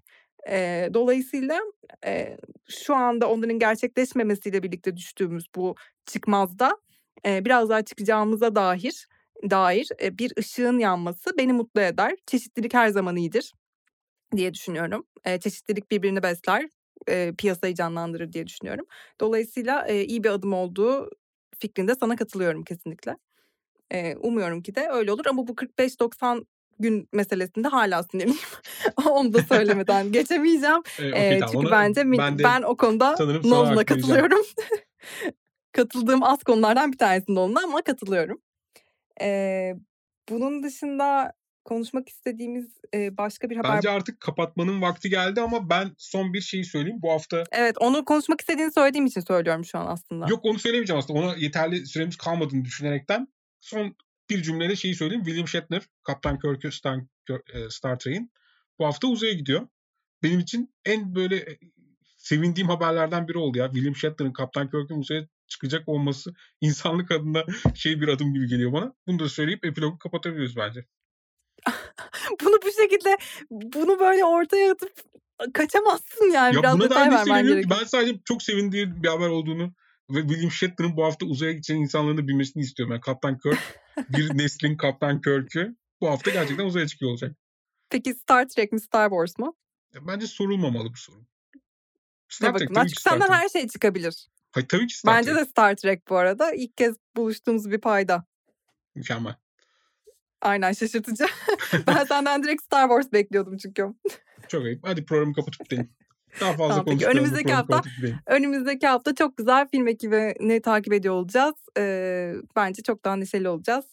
[0.49, 1.59] E, dolayısıyla
[2.05, 2.37] e,
[2.69, 5.75] şu anda onların gerçekleşmemesiyle birlikte düştüğümüz bu
[6.05, 6.92] çıkmazda e,
[7.25, 9.07] biraz daha çıkacağımıza dair
[9.49, 12.15] dair bir ışığın yanması beni mutlu eder.
[12.27, 13.53] Çeşitlilik her zaman iyidir
[14.35, 15.05] diye düşünüyorum.
[15.25, 16.69] E, çeşitlilik birbirini besler,
[17.37, 18.85] piyasayı canlandırır diye düşünüyorum.
[19.21, 21.09] Dolayısıyla iyi bir adım olduğu
[21.59, 23.17] fikrinde sana katılıyorum kesinlikle.
[23.91, 26.45] E, umuyorum ki de öyle olur ama bu 45-90
[26.79, 28.37] gün meselesinde hala sinirliyim.
[29.09, 30.81] Onu da söylemeden geçemeyeceğim.
[30.99, 31.51] E, okey tamam.
[31.51, 33.15] çünkü Ona, bence ben de ben o konuda
[33.69, 33.85] vereceğim.
[33.85, 34.41] katılıyorum.
[35.73, 38.41] Katıldığım az konulardan bir tanesi Nolan'a ama katılıyorum.
[39.21, 39.73] E,
[40.29, 41.33] bunun dışında
[41.65, 46.41] konuşmak istediğimiz e, başka bir haber Bence artık kapatmanın vakti geldi ama ben son bir
[46.41, 46.99] şeyi söyleyeyim.
[47.01, 50.25] Bu hafta Evet onu konuşmak istediğini söylediğim için söylüyorum şu an aslında.
[50.29, 51.19] yok onu söylemeyeceğim aslında.
[51.19, 53.27] Ona yeterli süremiz kalmadığını düşünerekten
[53.59, 53.95] son
[54.29, 55.23] bir cümleyle şeyi söyleyeyim.
[55.23, 56.71] William Shatner, Kaptan Kirk'ü
[57.69, 58.31] Star, Trek'in
[58.79, 59.67] bu hafta uzaya gidiyor.
[60.23, 61.57] Benim için en böyle
[62.17, 63.71] sevindiğim haberlerden biri oldu ya.
[63.71, 67.43] William Shatner'ın Kaptan Kirk'ün uzaya çıkacak olması insanlık adına
[67.75, 68.93] şey bir adım gibi geliyor bana.
[69.07, 70.85] Bunu da söyleyip epilogu kapatabiliriz bence.
[72.43, 73.17] bunu bu şekilde
[73.51, 74.91] bunu böyle ortaya atıp
[75.53, 76.55] kaçamazsın yani.
[76.55, 77.79] Ya Biraz buna detay vermen gerekiyor.
[77.79, 79.73] Ben sadece çok sevindiğim bir haber olduğunu
[80.09, 82.91] ve William Shatner'ın bu hafta uzaya gideceğin insanların da bilmesini istiyorum.
[82.91, 87.35] Yani Kaptan Kirk, bir neslin Kaptan Kirk'ü bu hafta gerçekten uzaya çıkıyor olacak.
[87.89, 89.55] Peki Star Trek mi Star Wars mu?
[89.93, 91.25] Ya Bence sorulmamalı bu soru.
[92.29, 93.37] Star Trek tabii ki Çünkü Star senden Trek.
[93.37, 94.27] her şey çıkabilir.
[94.53, 95.41] Hayır tabii ki Star Bence Trek.
[95.41, 96.53] de Star Trek bu arada.
[96.53, 98.25] İlk kez buluştuğumuz bir payda.
[98.95, 99.35] Mükemmel.
[100.41, 101.25] Aynen şaşırtıcı.
[101.87, 103.93] ben senden direkt Star Wars bekliyordum çünkü.
[104.47, 104.79] Çok ayıp.
[104.83, 105.89] Hadi programı kapatıp gidelim.
[106.41, 107.17] Daha fazla Tamam, konuşmayalım.
[107.17, 107.81] Önümüzdeki hafta-.
[108.27, 111.55] Önümüzdeki hafta çok güzel film ekibini takip ediyor olacağız.
[111.77, 113.85] Ee, bence çok daha neşeli olacağız.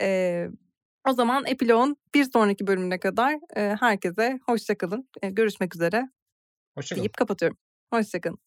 [0.00, 0.48] Ee,
[1.08, 5.08] o zaman Epilog'un bir sonraki bölümüne kadar e, herkese hoşçakalın.
[5.22, 6.08] E, görüşmek üzere
[6.74, 7.02] Hoşçakalın.
[7.02, 7.58] deyip kapatıyorum.
[7.92, 8.38] Hoşçakalın.